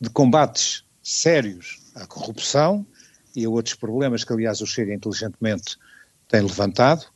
de 0.00 0.08
combates 0.10 0.84
sérios 1.02 1.80
à 1.94 2.06
corrupção 2.06 2.86
e 3.34 3.44
a 3.44 3.50
outros 3.50 3.74
problemas 3.74 4.24
que, 4.24 4.32
aliás, 4.32 4.60
o 4.60 4.66
Chega 4.66 4.94
inteligentemente 4.94 5.76
tem 6.28 6.40
levantado, 6.40 7.06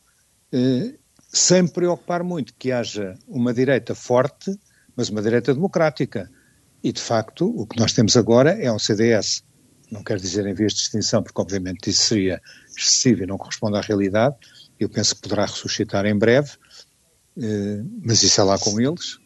eh, 0.52 0.94
sem 1.28 1.66
preocupar 1.66 2.22
muito 2.22 2.54
que 2.54 2.72
haja 2.72 3.18
uma 3.26 3.52
direita 3.52 3.94
forte, 3.94 4.58
mas 4.94 5.08
uma 5.08 5.22
direita 5.22 5.54
democrática. 5.54 6.30
E, 6.82 6.92
de 6.92 7.00
facto, 7.00 7.46
o 7.46 7.66
que 7.66 7.78
nós 7.78 7.92
temos 7.92 8.16
agora 8.16 8.50
é 8.50 8.70
um 8.70 8.78
CDS. 8.78 9.42
Não 9.90 10.02
quero 10.02 10.20
dizer 10.20 10.46
em 10.46 10.54
vez 10.54 10.74
de 10.74 10.80
extinção, 10.80 11.22
porque 11.22 11.40
obviamente 11.40 11.90
isso 11.90 12.04
seria 12.04 12.40
excessivo 12.76 13.22
e 13.22 13.26
não 13.26 13.38
corresponde 13.38 13.76
à 13.76 13.80
realidade. 13.80 14.36
Eu 14.78 14.88
penso 14.88 15.14
que 15.14 15.22
poderá 15.22 15.46
ressuscitar 15.46 16.04
em 16.06 16.16
breve, 16.16 16.52
eh, 17.38 17.82
mas 18.02 18.22
isso 18.22 18.40
é 18.40 18.44
lá 18.44 18.58
com 18.58 18.80
eles. 18.80 19.18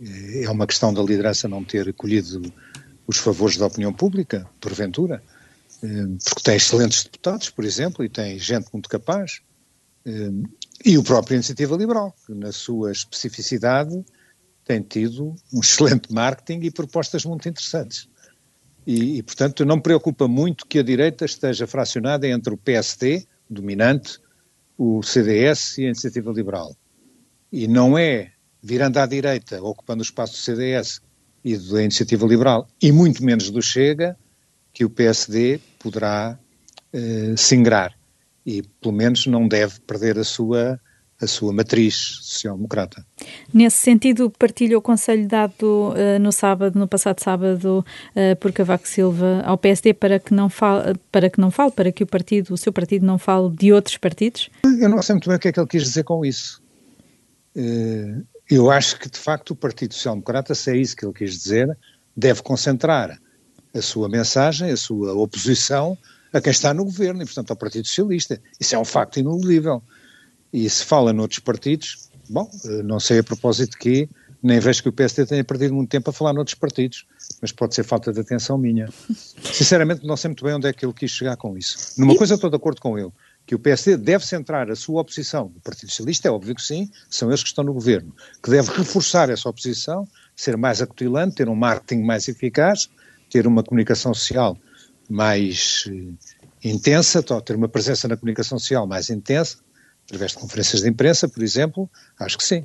Eh, 0.00 0.44
é 0.44 0.50
uma 0.50 0.66
questão 0.66 0.92
da 0.92 1.02
liderança 1.02 1.48
não 1.48 1.64
ter 1.64 1.92
colhido 1.94 2.52
os 3.06 3.18
favores 3.18 3.56
da 3.56 3.66
opinião 3.66 3.92
pública, 3.92 4.48
porventura. 4.60 5.22
Eh, 5.82 6.06
porque 6.24 6.42
tem 6.42 6.56
excelentes 6.56 7.04
deputados, 7.04 7.50
por 7.50 7.64
exemplo, 7.64 8.04
e 8.04 8.08
tem 8.08 8.38
gente 8.38 8.68
muito 8.72 8.88
capaz, 8.88 9.40
e 10.84 10.98
o 10.98 11.02
próprio 11.02 11.36
Iniciativa 11.36 11.74
Liberal, 11.74 12.14
que 12.26 12.34
na 12.34 12.52
sua 12.52 12.92
especificidade 12.92 14.04
tem 14.64 14.82
tido 14.82 15.34
um 15.50 15.60
excelente 15.60 16.12
marketing 16.12 16.60
e 16.66 16.70
propostas 16.70 17.24
muito 17.24 17.48
interessantes. 17.48 18.06
E, 18.86 19.18
e, 19.18 19.22
portanto, 19.22 19.64
não 19.64 19.76
me 19.76 19.82
preocupa 19.82 20.28
muito 20.28 20.66
que 20.66 20.78
a 20.78 20.82
direita 20.82 21.24
esteja 21.24 21.66
fracionada 21.66 22.28
entre 22.28 22.52
o 22.52 22.56
PSD, 22.56 23.26
dominante, 23.48 24.20
o 24.76 25.02
CDS 25.02 25.78
e 25.78 25.82
a 25.82 25.86
Iniciativa 25.86 26.30
Liberal. 26.32 26.76
E 27.52 27.68
não 27.68 27.96
é 27.96 28.32
virando 28.62 28.98
à 28.98 29.06
direita, 29.06 29.62
ocupando 29.62 30.00
o 30.00 30.04
espaço 30.04 30.32
do 30.32 30.38
CDS 30.38 31.00
e 31.44 31.56
da 31.56 31.82
Iniciativa 31.82 32.26
Liberal, 32.26 32.66
e 32.80 32.90
muito 32.90 33.22
menos 33.22 33.50
do 33.50 33.60
Chega, 33.60 34.16
que 34.72 34.84
o 34.84 34.90
PSD 34.90 35.60
poderá 35.78 36.38
uh, 36.92 37.36
se 37.36 37.54
ingrar 37.54 37.94
e, 38.44 38.62
pelo 38.80 38.94
menos, 38.94 39.26
não 39.26 39.46
deve 39.46 39.80
perder 39.80 40.18
a 40.18 40.24
sua, 40.24 40.80
a 41.20 41.26
sua 41.26 41.52
matriz 41.52 41.94
social-democrata. 42.22 43.04
Nesse 43.52 43.78
sentido, 43.78 44.30
partilha 44.30 44.76
o 44.76 44.82
conselho 44.82 45.26
dado 45.28 45.92
uh, 45.92 46.18
no 46.20 46.32
sábado, 46.32 46.78
no 46.78 46.88
passado 46.88 47.20
sábado, 47.20 47.84
uh, 48.16 48.36
por 48.36 48.52
Cavaco 48.52 48.88
Silva 48.88 49.42
ao 49.44 49.56
PSD 49.56 49.94
para 49.94 50.18
que 50.18 50.34
não 50.34 50.48
fale, 50.48 50.94
para 51.10 51.30
que 51.30 51.40
não 51.40 51.50
fale, 51.50 51.70
para 51.70 51.92
que 51.92 52.02
o 52.02 52.06
partido, 52.06 52.52
o 52.52 52.56
seu 52.56 52.72
partido 52.72 53.06
não 53.06 53.18
fale 53.18 53.50
de 53.50 53.72
outros 53.72 53.96
partidos? 53.96 54.50
Eu 54.80 54.88
não 54.88 55.02
sei 55.02 55.14
muito 55.14 55.28
bem 55.28 55.36
o 55.36 55.40
que 55.40 55.48
é 55.48 55.52
que 55.52 55.60
ele 55.60 55.66
quis 55.66 55.82
dizer 55.82 56.04
com 56.04 56.24
isso. 56.24 56.62
Uh, 57.56 58.24
eu 58.50 58.70
acho 58.70 58.98
que, 58.98 59.08
de 59.08 59.18
facto, 59.18 59.50
o 59.50 59.56
Partido 59.56 59.94
Social 59.94 60.14
Democrata, 60.14 60.54
se 60.54 60.70
é 60.70 60.76
isso 60.76 60.96
que 60.96 61.04
ele 61.04 61.14
quis 61.14 61.32
dizer, 61.32 61.76
deve 62.16 62.42
concentrar 62.42 63.18
a 63.74 63.82
sua 63.82 64.08
mensagem, 64.08 64.70
a 64.70 64.76
sua 64.76 65.14
oposição 65.14 65.98
a 66.32 66.40
quem 66.40 66.50
está 66.50 66.74
no 66.74 66.84
governo 66.84 67.22
e, 67.22 67.24
portanto, 67.24 67.50
ao 67.50 67.56
Partido 67.56 67.86
Socialista. 67.86 68.40
Isso 68.58 68.74
é 68.74 68.78
um 68.78 68.84
facto 68.84 69.18
ineludível. 69.18 69.82
E 70.52 70.68
se 70.68 70.84
fala 70.84 71.12
noutros 71.12 71.38
partidos, 71.38 72.10
bom, 72.28 72.50
eh, 72.64 72.82
não 72.82 72.98
sei 72.98 73.20
a 73.20 73.24
propósito 73.24 73.72
de 73.72 73.78
quê, 73.78 74.08
nem 74.42 74.58
vejo 74.60 74.82
que 74.82 74.88
o 74.88 74.92
PSD 74.92 75.26
tenha 75.26 75.44
perdido 75.44 75.74
muito 75.74 75.88
tempo 75.88 76.10
a 76.10 76.12
falar 76.12 76.32
noutros 76.32 76.54
partidos, 76.54 77.06
mas 77.40 77.50
pode 77.50 77.74
ser 77.74 77.84
falta 77.84 78.12
de 78.12 78.20
atenção 78.20 78.58
minha. 78.58 78.88
Sinceramente, 79.42 80.06
não 80.06 80.16
sei 80.16 80.28
muito 80.28 80.44
bem 80.44 80.54
onde 80.54 80.68
é 80.68 80.72
que 80.72 80.84
ele 80.84 80.92
quis 80.92 81.10
chegar 81.10 81.36
com 81.36 81.56
isso. 81.56 81.94
Numa 81.98 82.16
coisa 82.16 82.34
estou 82.34 82.50
de 82.50 82.56
acordo 82.56 82.80
com 82.80 82.98
ele, 82.98 83.10
que 83.46 83.54
o 83.54 83.58
PSD 83.58 83.96
deve 83.96 84.24
centrar 84.24 84.70
a 84.70 84.76
sua 84.76 85.02
oposição 85.02 85.50
no 85.54 85.60
Partido 85.60 85.90
Socialista, 85.90 86.28
é 86.28 86.30
óbvio 86.30 86.54
que 86.54 86.62
sim, 86.62 86.90
são 87.10 87.28
eles 87.28 87.42
que 87.42 87.48
estão 87.48 87.64
no 87.64 87.74
governo, 87.74 88.14
que 88.42 88.50
deve 88.50 88.70
reforçar 88.72 89.28
essa 89.28 89.48
oposição, 89.48 90.06
ser 90.34 90.56
mais 90.56 90.80
acutilante, 90.80 91.36
ter 91.36 91.48
um 91.48 91.54
marketing 91.54 92.02
mais 92.02 92.26
eficaz, 92.26 92.88
ter 93.30 93.46
uma 93.46 93.62
comunicação 93.62 94.14
social 94.14 94.56
mais 95.08 95.84
uh, 95.86 96.16
intensa, 96.62 97.22
ter 97.22 97.56
uma 97.56 97.68
presença 97.68 98.08
na 98.08 98.16
comunicação 98.16 98.58
social 98.58 98.86
mais 98.86 99.10
intensa, 99.10 99.58
através 100.06 100.32
de 100.32 100.38
conferências 100.38 100.82
de 100.82 100.88
imprensa, 100.88 101.28
por 101.28 101.42
exemplo, 101.42 101.90
acho 102.18 102.38
que 102.38 102.44
sim. 102.44 102.64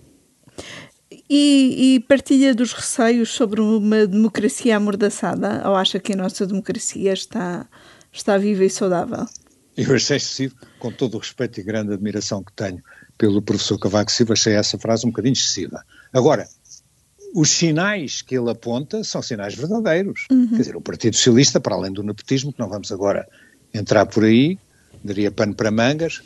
E, 1.29 1.95
e, 1.95 1.99
partilha 2.01 2.53
dos 2.53 2.73
receios 2.73 3.29
sobre 3.29 3.61
uma 3.61 4.05
democracia 4.05 4.77
amordaçada? 4.77 5.67
Ou 5.67 5.75
acha 5.75 5.99
que 5.99 6.13
a 6.13 6.15
nossa 6.15 6.45
democracia 6.45 7.13
está, 7.13 7.67
está 8.11 8.37
viva 8.37 8.63
e 8.63 8.69
saudável? 8.69 9.25
Eu 9.79 9.95
achei 9.95 10.17
excessivo, 10.17 10.55
com 10.77 10.91
todo 10.91 11.15
o 11.15 11.19
respeito 11.19 11.59
e 11.59 11.63
grande 11.63 11.93
admiração 11.93 12.43
que 12.43 12.51
tenho 12.53 12.83
pelo 13.17 13.41
professor 13.41 13.77
Cavaco 13.77 14.11
Silva, 14.11 14.33
achei 14.33 14.53
essa 14.53 14.77
frase 14.77 15.05
um 15.05 15.09
bocadinho 15.09 15.33
excessiva. 15.33 15.83
Agora, 16.11 16.47
os 17.33 17.49
sinais 17.49 18.21
que 18.21 18.37
ele 18.37 18.49
aponta 18.49 19.03
são 19.03 19.21
sinais 19.21 19.55
verdadeiros. 19.55 20.25
Uhum. 20.31 20.49
Quer 20.49 20.57
dizer, 20.57 20.75
o 20.75 20.81
Partido 20.81 21.15
Socialista, 21.15 21.59
para 21.59 21.75
além 21.75 21.93
do 21.93 22.03
nepotismo, 22.03 22.51
que 22.51 22.59
não 22.59 22.69
vamos 22.69 22.91
agora 22.91 23.27
entrar 23.73 24.05
por 24.05 24.23
aí, 24.23 24.57
daria 25.03 25.31
pano 25.31 25.53
para 25.53 25.71
mangas, 25.71 26.17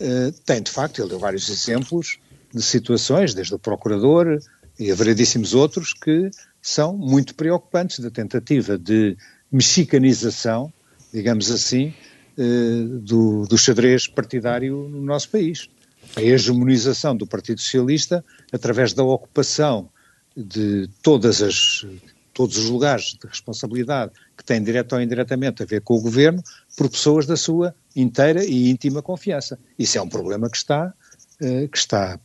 uh, 0.00 0.32
tem 0.44 0.62
de 0.62 0.70
facto, 0.70 1.00
ele 1.00 1.08
deu 1.08 1.18
vários 1.18 1.48
exemplos 1.48 2.18
de 2.52 2.62
situações, 2.62 3.34
desde 3.34 3.54
o 3.54 3.58
procurador, 3.58 4.38
e 4.78 4.90
há 4.90 4.94
variedíssimos 4.94 5.54
outros 5.54 5.92
que 5.92 6.30
são 6.62 6.96
muito 6.96 7.34
preocupantes 7.34 7.98
da 7.98 8.10
tentativa 8.10 8.78
de 8.78 9.16
mexicanização, 9.50 10.72
digamos 11.12 11.50
assim, 11.50 11.92
do, 12.36 13.46
do 13.46 13.56
xadrez 13.56 14.06
partidário 14.06 14.88
no 14.88 15.02
nosso 15.02 15.30
país. 15.30 15.68
A 16.16 16.22
hegemonização 16.22 17.16
do 17.16 17.26
Partido 17.26 17.60
Socialista 17.60 18.24
através 18.52 18.92
da 18.92 19.02
ocupação 19.02 19.88
de 20.36 20.88
todas 21.02 21.40
as, 21.40 21.86
todos 22.32 22.58
os 22.58 22.68
lugares 22.68 23.16
de 23.20 23.26
responsabilidade 23.26 24.12
que 24.36 24.44
têm 24.44 24.62
direto 24.62 24.94
ou 24.94 25.00
indiretamente 25.00 25.62
a 25.62 25.66
ver 25.66 25.80
com 25.80 25.94
o 25.94 26.00
governo 26.00 26.42
por 26.76 26.90
pessoas 26.90 27.26
da 27.26 27.36
sua 27.36 27.74
inteira 27.94 28.44
e 28.44 28.68
íntima 28.68 29.00
confiança. 29.00 29.58
Isso 29.78 29.96
é 29.96 30.02
um 30.02 30.08
problema 30.08 30.50
que 30.50 30.56
está, 30.56 30.92
eh, 31.40 31.68
que 31.68 31.78
está 31.78 32.18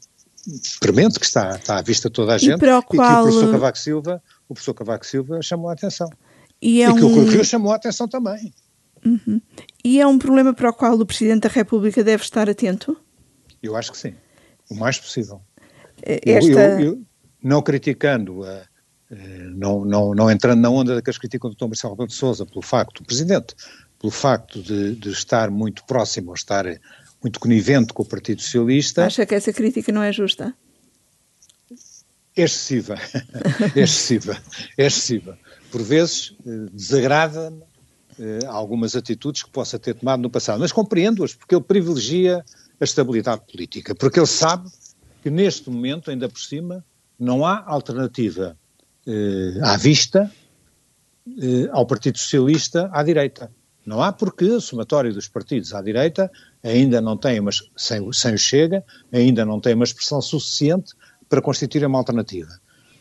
premente, 0.80 1.20
que 1.20 1.26
está, 1.26 1.56
está 1.56 1.78
à 1.78 1.82
vista 1.82 2.10
toda 2.10 2.34
a 2.34 2.38
gente 2.38 2.56
e, 2.56 2.58
para 2.58 2.80
o 2.80 2.84
qual... 2.84 3.00
e 3.00 3.06
que 3.06 3.30
o 3.30 3.32
professor 3.32 3.52
Cavaco 3.52 3.78
Silva, 3.78 4.24
o 4.48 4.54
professor 4.54 4.74
Cavaco 4.74 5.06
Silva 5.06 5.42
chamou 5.42 5.70
a 5.70 5.74
atenção. 5.74 6.10
E, 6.62 6.82
é 6.82 6.90
e 6.90 6.94
que 6.94 7.04
um... 7.04 7.20
o 7.20 7.30
Rio 7.30 7.46
chamou 7.46 7.72
a 7.72 7.76
atenção 7.76 8.08
também. 8.08 8.52
Uhum. 9.06 9.42
E 9.84 10.00
é 10.00 10.08
um 10.08 10.20
problema 10.20 10.54
para 10.54 10.70
o 10.70 10.74
qual 10.74 11.00
o 11.00 11.06
Presidente 11.06 11.44
da 11.44 11.50
República 11.50 12.04
deve 12.04 12.24
estar 12.24 12.50
atento? 12.50 12.98
Eu 13.62 13.76
acho 13.76 13.92
que 13.92 13.98
sim, 13.98 14.14
o 14.70 14.76
mais 14.76 14.98
possível. 14.98 15.42
Esta... 16.02 16.50
Eu, 16.50 16.60
eu, 16.60 16.80
eu, 16.80 17.02
não 17.42 17.62
criticando, 17.62 18.42
uh, 18.42 18.62
não, 19.56 19.86
não, 19.86 20.14
não 20.14 20.32
entrando 20.32 20.62
na 20.62 20.70
onda 20.70 21.02
que 21.02 21.10
as 21.10 21.18
criticam 21.18 21.50
do 21.50 21.56
Dr. 21.56 21.66
Marcelo 21.66 21.94
Rebelo 21.94 22.08
de 22.08 22.14
Sousa 22.14 22.46
pelo 22.46 22.62
facto, 22.62 23.00
o 23.00 23.06
Presidente, 23.06 23.56
pelo 24.00 24.12
facto 24.12 24.62
de, 24.62 24.96
de 24.96 25.10
estar 25.10 25.50
muito 25.50 25.84
próximo 25.86 26.30
ou 26.30 26.36
estar 26.36 26.66
muito 27.22 27.40
conivente 27.40 27.94
com 27.94 28.04
o 28.04 28.06
Partido 28.06 28.42
Socialista. 28.42 29.06
Acha 29.06 29.26
que 29.26 29.36
essa 29.36 29.52
crítica 29.52 29.92
não 29.92 30.02
é 30.02 30.12
justa? 30.12 30.54
É 32.36 32.44
excessiva, 32.44 32.96
é 33.76 33.82
excessiva, 33.82 34.38
é 34.78 34.86
excessiva. 34.86 35.38
Por 35.72 35.84
vezes 35.84 36.36
eh, 36.46 36.70
desagrada-me 36.72 37.64
eh, 38.20 38.46
algumas 38.48 38.96
atitudes 38.96 39.44
que 39.44 39.50
possa 39.50 39.80
ter 39.80 39.96
tomado 39.96 40.22
no 40.22 40.30
passado, 40.30 40.60
mas 40.60 40.72
compreendo-as 40.72 41.34
porque 41.34 41.56
ele 41.56 41.64
privilegia 41.64 42.44
a 42.80 42.84
estabilidade 42.84 43.42
política, 43.50 43.96
porque 43.96 44.20
ele 44.20 44.28
sabe 44.28 44.70
que 45.24 45.30
neste 45.30 45.70
momento, 45.70 46.12
ainda 46.12 46.28
por 46.28 46.40
cima, 46.40 46.84
não 47.18 47.46
há 47.46 47.64
alternativa 47.66 48.58
eh, 49.08 49.60
à 49.62 49.78
vista 49.78 50.32
eh, 51.42 51.70
ao 51.72 51.86
Partido 51.86 52.18
Socialista 52.18 52.90
à 52.94 53.04
direita. 53.04 53.52
Não 53.86 54.04
há 54.04 54.12
porque 54.12 54.46
o 54.46 54.62
somatório 54.62 55.14
dos 55.14 55.28
partidos 55.28 55.74
à 55.74 55.82
direita 55.82 56.32
ainda 56.64 57.02
não 57.02 57.18
tem, 57.18 57.40
uma, 57.40 57.52
sem, 57.76 58.12
sem 58.14 58.34
o 58.34 58.38
Chega, 58.38 58.84
ainda 59.12 59.46
não 59.46 59.60
tem 59.60 59.74
uma 59.74 59.84
expressão 59.84 60.22
suficiente 60.22 60.94
para 61.28 61.42
constituir 61.42 61.86
uma 61.86 61.98
alternativa. 61.98 62.52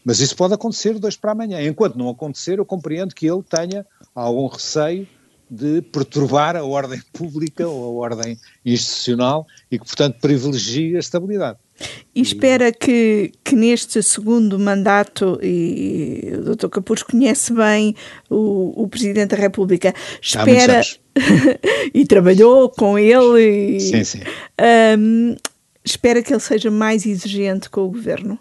Mas 0.04 0.20
isso 0.20 0.35
pode 0.37 0.54
acontecer 0.54 0.98
dois 0.98 1.16
para 1.16 1.33
amanhã. 1.33 1.61
Enquanto 1.62 1.98
não 1.98 2.09
acontecer, 2.09 2.59
eu 2.59 2.64
compreendo 2.64 3.14
que 3.14 3.26
ele 3.26 3.42
tenha 3.42 3.85
algum 4.22 4.46
receio 4.46 5.07
de 5.50 5.81
perturbar 5.81 6.57
a 6.57 6.64
ordem 6.64 7.00
pública 7.12 7.66
ou 7.66 7.85
a 7.85 8.04
ordem 8.04 8.38
institucional 8.64 9.46
e 9.70 9.78
que, 9.78 9.85
portanto, 9.85 10.18
privilegie 10.20 10.96
a 10.96 10.98
estabilidade. 10.98 11.59
E 12.12 12.20
espera 12.20 12.72
que, 12.72 13.33
que 13.44 13.54
neste 13.54 14.02
segundo 14.02 14.59
mandato, 14.59 15.38
e 15.40 16.33
o 16.37 16.57
Dr. 16.57 16.68
Capuz 16.68 17.04
conhece 17.04 17.52
bem 17.52 17.94
o, 18.28 18.83
o 18.83 18.88
Presidente 18.88 19.31
da 19.31 19.37
República, 19.37 19.94
espera 20.20 20.81
e 21.94 22.04
trabalhou 22.04 22.68
com 22.68 22.98
ele, 22.98 23.76
e, 23.76 23.81
sim, 23.81 24.02
sim. 24.02 24.20
Um, 24.98 25.37
espera 25.85 26.20
que 26.20 26.33
ele 26.33 26.40
seja 26.40 26.68
mais 26.68 27.07
exigente 27.07 27.70
com 27.70 27.83
o 27.83 27.90
Governo. 27.90 28.37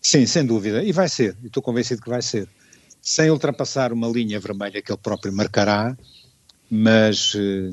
Sim, 0.00 0.24
sem 0.24 0.46
dúvida, 0.46 0.84
e 0.84 0.92
vai 0.92 1.08
ser, 1.08 1.36
estou 1.44 1.62
convencido 1.62 2.00
que 2.00 2.08
vai 2.08 2.22
ser. 2.22 2.48
Sem 3.02 3.30
ultrapassar 3.30 3.92
uma 3.92 4.08
linha 4.08 4.38
vermelha 4.38 4.82
que 4.82 4.92
ele 4.92 5.00
próprio 5.02 5.32
marcará, 5.32 5.96
mas 6.70 7.32
eh, 7.36 7.70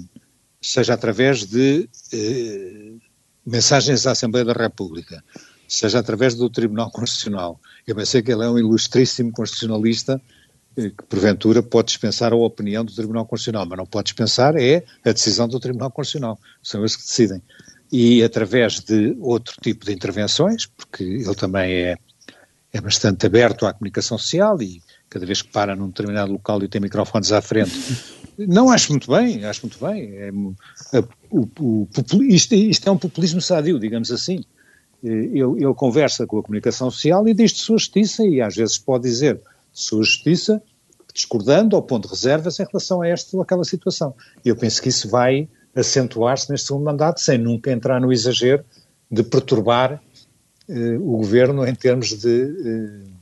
seja 0.62 0.94
através 0.94 1.46
de 1.46 1.90
eh, 2.14 2.94
mensagens 3.46 4.08
à 4.08 4.12
Assembleia 4.12 4.46
da 4.46 4.54
República, 4.54 5.24
seja 5.68 6.00
através 6.00 6.34
do 6.34 6.50
Tribunal 6.50 6.90
Constitucional. 6.92 7.60
Eu 7.86 7.96
pensei 7.96 8.22
que 8.22 8.32
ele 8.32 8.44
é 8.44 8.50
um 8.50 8.58
ilustríssimo 8.58 9.32
constitucionalista 9.32 10.22
eh, 10.78 10.90
que, 10.90 11.04
porventura, 11.08 11.62
pode 11.62 11.88
dispensar 11.88 12.34
a 12.34 12.36
opinião 12.36 12.84
do 12.84 12.94
Tribunal 12.94 13.26
Constitucional, 13.26 13.66
mas 13.66 13.78
não 13.78 13.86
pode 13.86 14.06
dispensar 14.06 14.56
é 14.56 14.84
a 15.06 15.12
decisão 15.12 15.48
do 15.48 15.60
Tribunal 15.60 15.92
Constitucional. 15.92 16.40
São 16.64 16.82
eles 16.82 16.96
que 16.96 17.04
decidem. 17.04 17.42
E 17.92 18.22
através 18.24 18.82
de 18.82 19.16
outro 19.20 19.56
tipo 19.62 19.86
de 19.86 19.94
intervenções, 19.94 20.66
porque 20.66 21.04
ele 21.04 21.36
também 21.36 21.72
é, 21.72 21.98
é 22.74 22.82
bastante 22.82 23.26
aberto 23.26 23.66
à 23.66 23.74
comunicação 23.74 24.18
social 24.18 24.62
e 24.62 24.82
cada 25.10 25.26
vez 25.26 25.42
que 25.42 25.50
para 25.52 25.76
num 25.76 25.88
determinado 25.88 26.32
local 26.32 26.62
e 26.64 26.68
tem 26.68 26.82
microfones 26.82 27.32
à 27.32 27.42
frente. 27.42 27.72
Não 28.38 28.70
acho 28.70 28.92
muito 28.92 29.10
bem, 29.10 29.46
acho 29.46 29.66
muito 29.66 29.84
bem. 29.84 30.14
É, 30.18 30.32
o, 31.32 31.48
o, 31.60 31.88
isto, 32.24 32.54
isto, 32.54 32.88
é 32.88 32.92
um 32.92 32.98
populismo 32.98 33.42
sadio, 33.42 33.80
digamos 33.80 34.12
assim. 34.12 34.44
Ele, 35.04 35.40
ele, 35.40 35.74
conversa 35.76 36.28
com 36.28 36.40
a 36.40 36.44
comunicação 36.44 36.92
social 36.92 37.28
e 37.28 37.34
diz 37.34 37.52
de 37.52 37.60
sua 37.60 37.78
justiça, 37.78 38.24
e 38.26 38.42
às 38.42 38.56
vezes 38.56 38.78
pode 38.78 39.04
dizer 39.04 39.36
de 39.36 39.42
sua 39.72 40.04
justiça, 40.04 40.62
discordando 41.14 41.76
ou 41.76 41.82
pondo 41.82 42.08
reservas 42.08 42.60
em 42.60 42.66
relação 42.66 43.02
a 43.02 43.08
esta 43.08 43.36
ou 43.36 43.42
aquela 43.42 43.64
situação. 43.64 44.14
Eu 44.46 44.56
penso 44.56 44.82
que 44.82 44.90
isso 44.90 45.10
vai 45.10 45.48
acentuar-se 45.76 46.50
neste 46.50 46.68
segundo 46.68 46.86
mandato, 46.86 47.20
sem 47.20 47.38
nunca 47.38 47.72
entrar 47.72 48.00
no 48.00 48.12
exagero 48.12 48.64
de 49.10 49.24
perturbar 49.24 49.94
eh, 49.94 50.00
o 50.70 51.18
governo 51.18 51.66
em 51.66 51.76
termos 51.76 52.10
de. 52.10 52.42
Eh, 52.66 53.18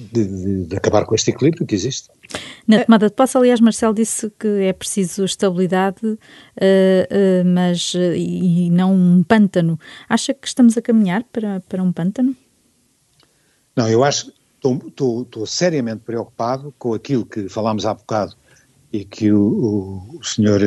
de, 0.00 0.24
de, 0.24 0.64
de, 0.66 0.76
acabar 0.76 1.04
com 1.04 1.12
este 1.12 1.32
equilíbrio 1.32 1.66
que 1.66 1.74
existe. 1.74 2.08
Na 2.68 2.84
tomada 2.84 3.08
de 3.08 3.16
posse, 3.16 3.36
aliás, 3.36 3.60
Marcelo 3.60 3.92
disse 3.92 4.30
que 4.38 4.46
é 4.46 4.72
preciso 4.72 5.24
estabilidade, 5.24 6.06
uh, 6.06 7.44
mas 7.44 7.94
e 8.14 8.70
não 8.70 8.94
um 8.94 9.24
pântano. 9.24 9.76
Acha 10.08 10.32
que 10.32 10.46
estamos 10.46 10.78
a 10.78 10.82
caminhar 10.82 11.24
para, 11.24 11.58
para 11.68 11.82
um 11.82 11.92
pântano? 11.92 12.36
Não, 13.74 13.88
eu 13.88 14.04
acho 14.04 14.32
estou 14.56 15.44
seriamente 15.44 16.02
preocupado 16.04 16.72
com 16.78 16.94
aquilo 16.94 17.26
que 17.26 17.48
falámos 17.48 17.84
há 17.84 17.92
bocado 17.92 18.36
e 18.92 19.04
que 19.04 19.32
o, 19.32 19.40
o, 19.40 20.18
o 20.20 20.24
senhor 20.24 20.60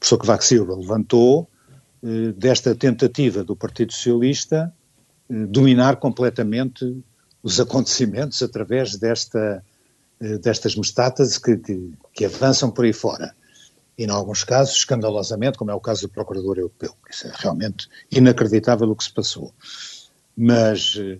professor 0.00 0.18
Cavaco 0.18 0.44
Silva 0.44 0.74
levantou, 0.74 1.48
desta 2.36 2.74
tentativa 2.74 3.42
do 3.42 3.56
Partido 3.56 3.92
Socialista 3.92 4.72
dominar 5.28 5.96
completamente 5.96 7.02
os 7.42 7.60
acontecimentos 7.60 8.42
através 8.42 8.96
desta, 8.96 9.64
eh, 10.20 10.38
destas 10.38 10.76
mestatas 10.76 11.38
que, 11.38 11.56
que, 11.56 11.92
que, 12.12 12.24
avançam 12.24 12.70
por 12.70 12.84
aí 12.84 12.92
fora. 12.92 13.34
E, 13.96 14.04
em 14.04 14.10
alguns 14.10 14.44
casos, 14.44 14.76
escandalosamente, 14.76 15.58
como 15.58 15.70
é 15.70 15.74
o 15.74 15.80
caso 15.80 16.02
do 16.02 16.12
Procurador 16.12 16.58
Europeu. 16.58 16.94
Isso 17.08 17.26
é 17.26 17.32
realmente 17.36 17.88
inacreditável 18.10 18.90
o 18.90 18.96
que 18.96 19.04
se 19.04 19.12
passou. 19.12 19.52
Mas 20.36 20.96
eh, 20.98 21.18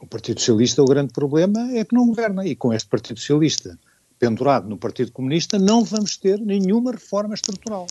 o 0.00 0.06
Partido 0.06 0.40
Socialista, 0.40 0.82
o 0.82 0.86
grande 0.86 1.12
problema 1.12 1.72
é 1.72 1.84
que 1.84 1.94
não 1.94 2.06
governa. 2.06 2.46
E 2.46 2.56
com 2.56 2.72
este 2.72 2.88
Partido 2.88 3.18
Socialista 3.18 3.78
pendurado 4.18 4.68
no 4.68 4.78
Partido 4.78 5.10
Comunista, 5.10 5.58
não 5.58 5.82
vamos 5.84 6.16
ter 6.16 6.38
nenhuma 6.38 6.92
reforma 6.92 7.34
estrutural. 7.34 7.88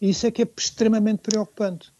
Isso 0.00 0.24
é 0.24 0.30
que 0.30 0.42
é 0.42 0.48
extremamente 0.56 1.18
preocupante. 1.18 1.92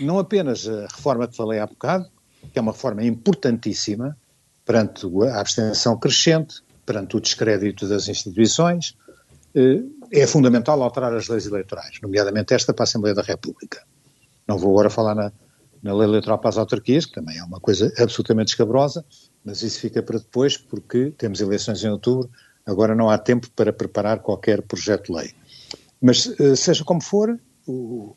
Não 0.00 0.18
apenas 0.18 0.68
a 0.68 0.82
reforma 0.82 1.26
que 1.28 1.36
falei 1.36 1.58
há 1.58 1.66
bocado, 1.66 2.06
que 2.52 2.58
é 2.58 2.62
uma 2.62 2.72
forma 2.72 3.02
importantíssima 3.04 4.16
perante 4.64 5.06
a 5.28 5.40
abstenção 5.40 5.98
crescente, 5.98 6.62
perante 6.86 7.16
o 7.16 7.20
descrédito 7.20 7.88
das 7.88 8.08
instituições, 8.08 8.96
eh, 9.54 9.82
é 10.12 10.26
fundamental 10.26 10.82
alterar 10.82 11.14
as 11.14 11.28
leis 11.28 11.46
eleitorais, 11.46 11.98
nomeadamente 12.02 12.54
esta 12.54 12.72
para 12.72 12.82
a 12.82 12.84
Assembleia 12.84 13.14
da 13.14 13.22
República. 13.22 13.82
Não 14.46 14.58
vou 14.58 14.72
agora 14.72 14.90
falar 14.90 15.14
na, 15.14 15.32
na 15.82 15.94
lei 15.94 16.08
eleitoral 16.08 16.38
para 16.38 16.50
as 16.50 16.58
autarquias, 16.58 17.06
que 17.06 17.12
também 17.12 17.38
é 17.38 17.44
uma 17.44 17.60
coisa 17.60 17.92
absolutamente 17.98 18.48
escabrosa, 18.48 19.04
mas 19.44 19.62
isso 19.62 19.80
fica 19.80 20.02
para 20.02 20.18
depois, 20.18 20.56
porque 20.56 21.12
temos 21.16 21.40
eleições 21.40 21.82
em 21.82 21.88
outubro, 21.88 22.30
agora 22.66 22.94
não 22.94 23.10
há 23.10 23.18
tempo 23.18 23.48
para 23.56 23.72
preparar 23.72 24.20
qualquer 24.20 24.62
projeto 24.62 25.06
de 25.06 25.18
lei. 25.18 25.34
Mas, 26.00 26.32
eh, 26.38 26.56
seja 26.56 26.84
como 26.84 27.02
for, 27.02 27.38
o, 27.66 28.16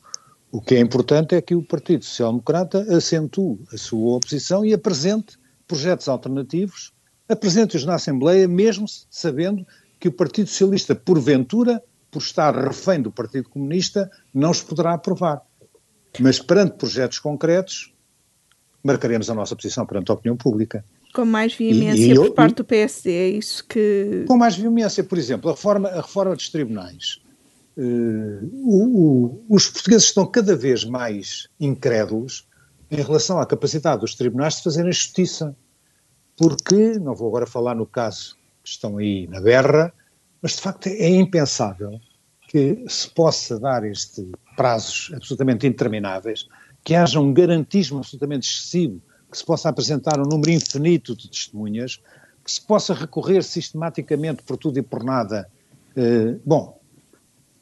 o 0.53 0.61
que 0.61 0.75
é 0.75 0.79
importante 0.79 1.33
é 1.33 1.41
que 1.41 1.55
o 1.55 1.63
Partido 1.63 2.05
Social 2.05 2.29
Democrata 2.29 2.85
acentue 2.95 3.57
a 3.73 3.77
sua 3.77 4.17
oposição 4.17 4.63
e 4.63 4.71
apresente 4.71 5.35
projetos 5.67 6.07
alternativos, 6.07 6.93
apresente-os 7.27 7.83
na 7.85 7.95
Assembleia, 7.95 8.47
mesmo 8.47 8.85
sabendo 9.09 9.65
que 9.99 10.09
o 10.09 10.11
Partido 10.11 10.47
Socialista, 10.47 10.93
porventura, 10.93 11.81
por 12.11 12.21
estar 12.21 12.55
refém 12.55 13.01
do 13.01 13.11
Partido 13.11 13.49
Comunista, 13.49 14.11
não 14.31 14.51
os 14.51 14.61
poderá 14.61 14.93
aprovar. 14.93 15.41
Mas 16.19 16.39
perante 16.39 16.77
projetos 16.77 17.17
concretos, 17.17 17.91
marcaremos 18.83 19.31
a 19.31 19.33
nossa 19.33 19.55
posição 19.55 19.87
perante 19.87 20.11
a 20.11 20.13
opinião 20.13 20.37
pública. 20.37 20.85
Com 21.15 21.25
mais 21.25 21.55
veemência 21.55 22.05
e, 22.05 22.11
e 22.11 22.15
por 22.15 22.27
eu, 22.27 22.33
parte 22.33 22.57
do 22.57 22.63
PSD, 22.63 23.11
é 23.11 23.27
isso 23.29 23.65
que. 23.67 24.23
Com 24.27 24.37
mais 24.37 24.55
veemência, 24.55 25.03
por 25.03 25.17
exemplo, 25.17 25.49
a 25.49 25.53
reforma, 25.53 25.89
a 25.89 26.01
reforma 26.01 26.35
dos 26.35 26.49
tribunais. 26.49 27.22
Uh, 27.75 28.49
o, 28.53 28.83
o, 28.83 29.45
os 29.49 29.67
portugueses 29.67 30.07
estão 30.07 30.25
cada 30.27 30.55
vez 30.55 30.83
mais 30.83 31.47
incrédulos 31.59 32.47
em 32.91 33.01
relação 33.01 33.39
à 33.39 33.45
capacidade 33.45 34.01
dos 34.01 34.13
tribunais 34.13 34.57
de 34.57 34.63
fazerem 34.63 34.91
justiça. 34.91 35.55
porque, 36.37 36.99
não 36.99 37.15
vou 37.15 37.27
agora 37.27 37.47
falar 37.47 37.75
no 37.75 37.85
caso 37.85 38.35
que 38.63 38.69
estão 38.69 38.97
aí 38.97 39.27
na 39.27 39.41
berra, 39.41 39.91
mas 40.41 40.55
de 40.55 40.61
facto 40.61 40.87
é 40.87 41.09
impensável 41.09 41.99
que 42.47 42.85
se 42.87 43.09
possa 43.09 43.59
dar 43.59 43.83
este 43.83 44.29
prazos 44.55 45.11
absolutamente 45.15 45.65
intermináveis, 45.65 46.47
que 46.83 46.93
haja 46.93 47.19
um 47.19 47.33
garantismo 47.33 47.97
absolutamente 47.97 48.47
excessivo, 48.47 49.01
que 49.31 49.37
se 49.37 49.45
possa 49.45 49.69
apresentar 49.69 50.19
um 50.19 50.29
número 50.29 50.51
infinito 50.51 51.15
de 51.15 51.29
testemunhas, 51.29 51.99
que 52.43 52.51
se 52.51 52.61
possa 52.61 52.93
recorrer 52.93 53.43
sistematicamente 53.43 54.43
por 54.43 54.57
tudo 54.57 54.77
e 54.77 54.83
por 54.83 55.03
nada. 55.03 55.49
Eh, 55.95 56.35
bom, 56.45 56.79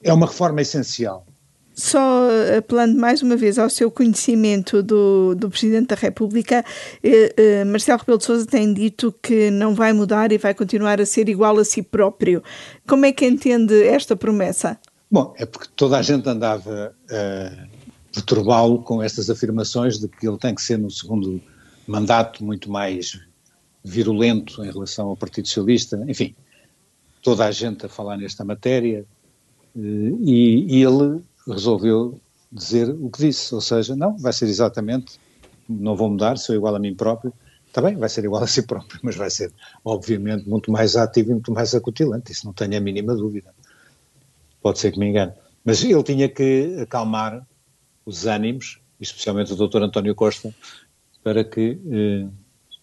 é 0.03 0.13
uma 0.13 0.27
reforma 0.27 0.61
essencial. 0.61 1.25
Só 1.73 2.27
apelando 2.57 2.99
mais 2.99 3.21
uma 3.21 3.35
vez 3.35 3.57
ao 3.57 3.69
seu 3.69 3.89
conhecimento 3.89 4.83
do, 4.83 5.33
do 5.35 5.49
Presidente 5.49 5.87
da 5.87 5.95
República, 5.95 6.65
eh, 7.01 7.33
eh, 7.37 7.63
Marcelo 7.63 7.99
Rebelo 7.99 8.17
de 8.17 8.25
Sousa 8.25 8.45
tem 8.45 8.73
dito 8.73 9.13
que 9.21 9.49
não 9.49 9.73
vai 9.73 9.93
mudar 9.93 10.31
e 10.33 10.37
vai 10.37 10.53
continuar 10.53 10.99
a 10.99 11.05
ser 11.05 11.29
igual 11.29 11.57
a 11.57 11.63
si 11.63 11.81
próprio. 11.81 12.43
Como 12.85 13.05
é 13.05 13.11
que 13.13 13.25
entende 13.25 13.83
esta 13.83 14.15
promessa? 14.15 14.77
Bom, 15.09 15.33
é 15.37 15.45
porque 15.45 15.69
toda 15.75 15.97
a 15.97 16.01
gente 16.01 16.27
andava 16.27 16.93
a 17.09 17.67
perturbá-lo 18.13 18.83
com 18.83 19.01
estas 19.01 19.29
afirmações 19.29 19.97
de 19.97 20.07
que 20.07 20.27
ele 20.27 20.37
tem 20.37 20.53
que 20.53 20.61
ser 20.61 20.77
no 20.77 20.91
segundo 20.91 21.41
mandato 21.87 22.43
muito 22.43 22.69
mais 22.69 23.19
virulento 23.83 24.63
em 24.63 24.71
relação 24.71 25.07
ao 25.07 25.17
Partido 25.17 25.47
Socialista, 25.47 26.03
enfim, 26.07 26.35
toda 27.21 27.45
a 27.45 27.51
gente 27.51 27.85
a 27.85 27.89
falar 27.89 28.17
nesta 28.17 28.43
matéria, 28.43 28.99
eh, 28.99 29.05
e, 29.75 30.65
e 30.67 30.83
ele 30.83 31.21
resolveu 31.47 32.19
dizer 32.51 32.89
o 32.89 33.09
que 33.09 33.19
disse, 33.19 33.53
ou 33.55 33.61
seja, 33.61 33.95
não, 33.95 34.17
vai 34.17 34.33
ser 34.33 34.45
exatamente, 34.45 35.19
não 35.67 35.95
vou 35.95 36.09
mudar, 36.09 36.37
sou 36.37 36.55
igual 36.55 36.75
a 36.75 36.79
mim 36.79 36.93
próprio, 36.93 37.33
está 37.67 37.81
bem, 37.81 37.95
vai 37.95 38.09
ser 38.09 38.25
igual 38.25 38.43
a 38.43 38.47
si 38.47 38.63
próprio, 38.63 38.99
mas 39.01 39.15
vai 39.15 39.29
ser, 39.29 39.51
obviamente, 39.83 40.47
muito 40.47 40.71
mais 40.71 40.95
ativo 40.95 41.31
e 41.31 41.33
muito 41.33 41.51
mais 41.51 41.73
acutilante, 41.73 42.31
isso 42.31 42.45
não 42.45 42.53
tenho 42.53 42.77
a 42.77 42.81
mínima 42.81 43.15
dúvida. 43.15 43.53
Pode 44.61 44.79
ser 44.79 44.91
que 44.91 44.99
me 44.99 45.07
engane. 45.07 45.31
Mas 45.63 45.83
ele 45.83 46.03
tinha 46.03 46.27
que 46.27 46.77
acalmar 46.81 47.47
os 48.05 48.25
ânimos, 48.25 48.79
especialmente 48.99 49.53
o 49.53 49.55
Dr. 49.55 49.83
António 49.83 50.13
Costa, 50.13 50.53
para 51.23 51.43
que 51.43 51.79
eh, 51.91 52.27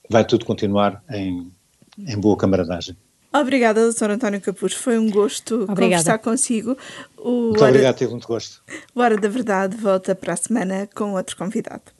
vai 0.09 0.25
tudo 0.25 0.45
continuar 0.45 1.03
em, 1.11 1.53
em 1.99 2.19
boa 2.19 2.37
camaradagem. 2.37 2.97
Obrigada, 3.33 3.91
Dr. 3.93 4.11
António 4.11 4.41
Capuz. 4.41 4.73
Foi 4.73 4.99
um 4.99 5.11
gosto 5.11 5.55
Obrigada. 5.55 5.81
conversar 5.81 6.19
consigo. 6.19 6.77
O 7.17 7.31
muito 7.31 7.61
Hora... 7.61 7.71
obrigado, 7.71 7.97
tive 7.97 8.11
muito 8.11 8.27
gosto. 8.27 8.63
O 8.95 9.01
Hora 9.01 9.17
da 9.17 9.29
Verdade 9.29 9.77
volta 9.77 10.15
para 10.15 10.33
a 10.33 10.37
semana 10.37 10.89
com 10.95 11.13
outro 11.13 11.37
convidado. 11.37 11.93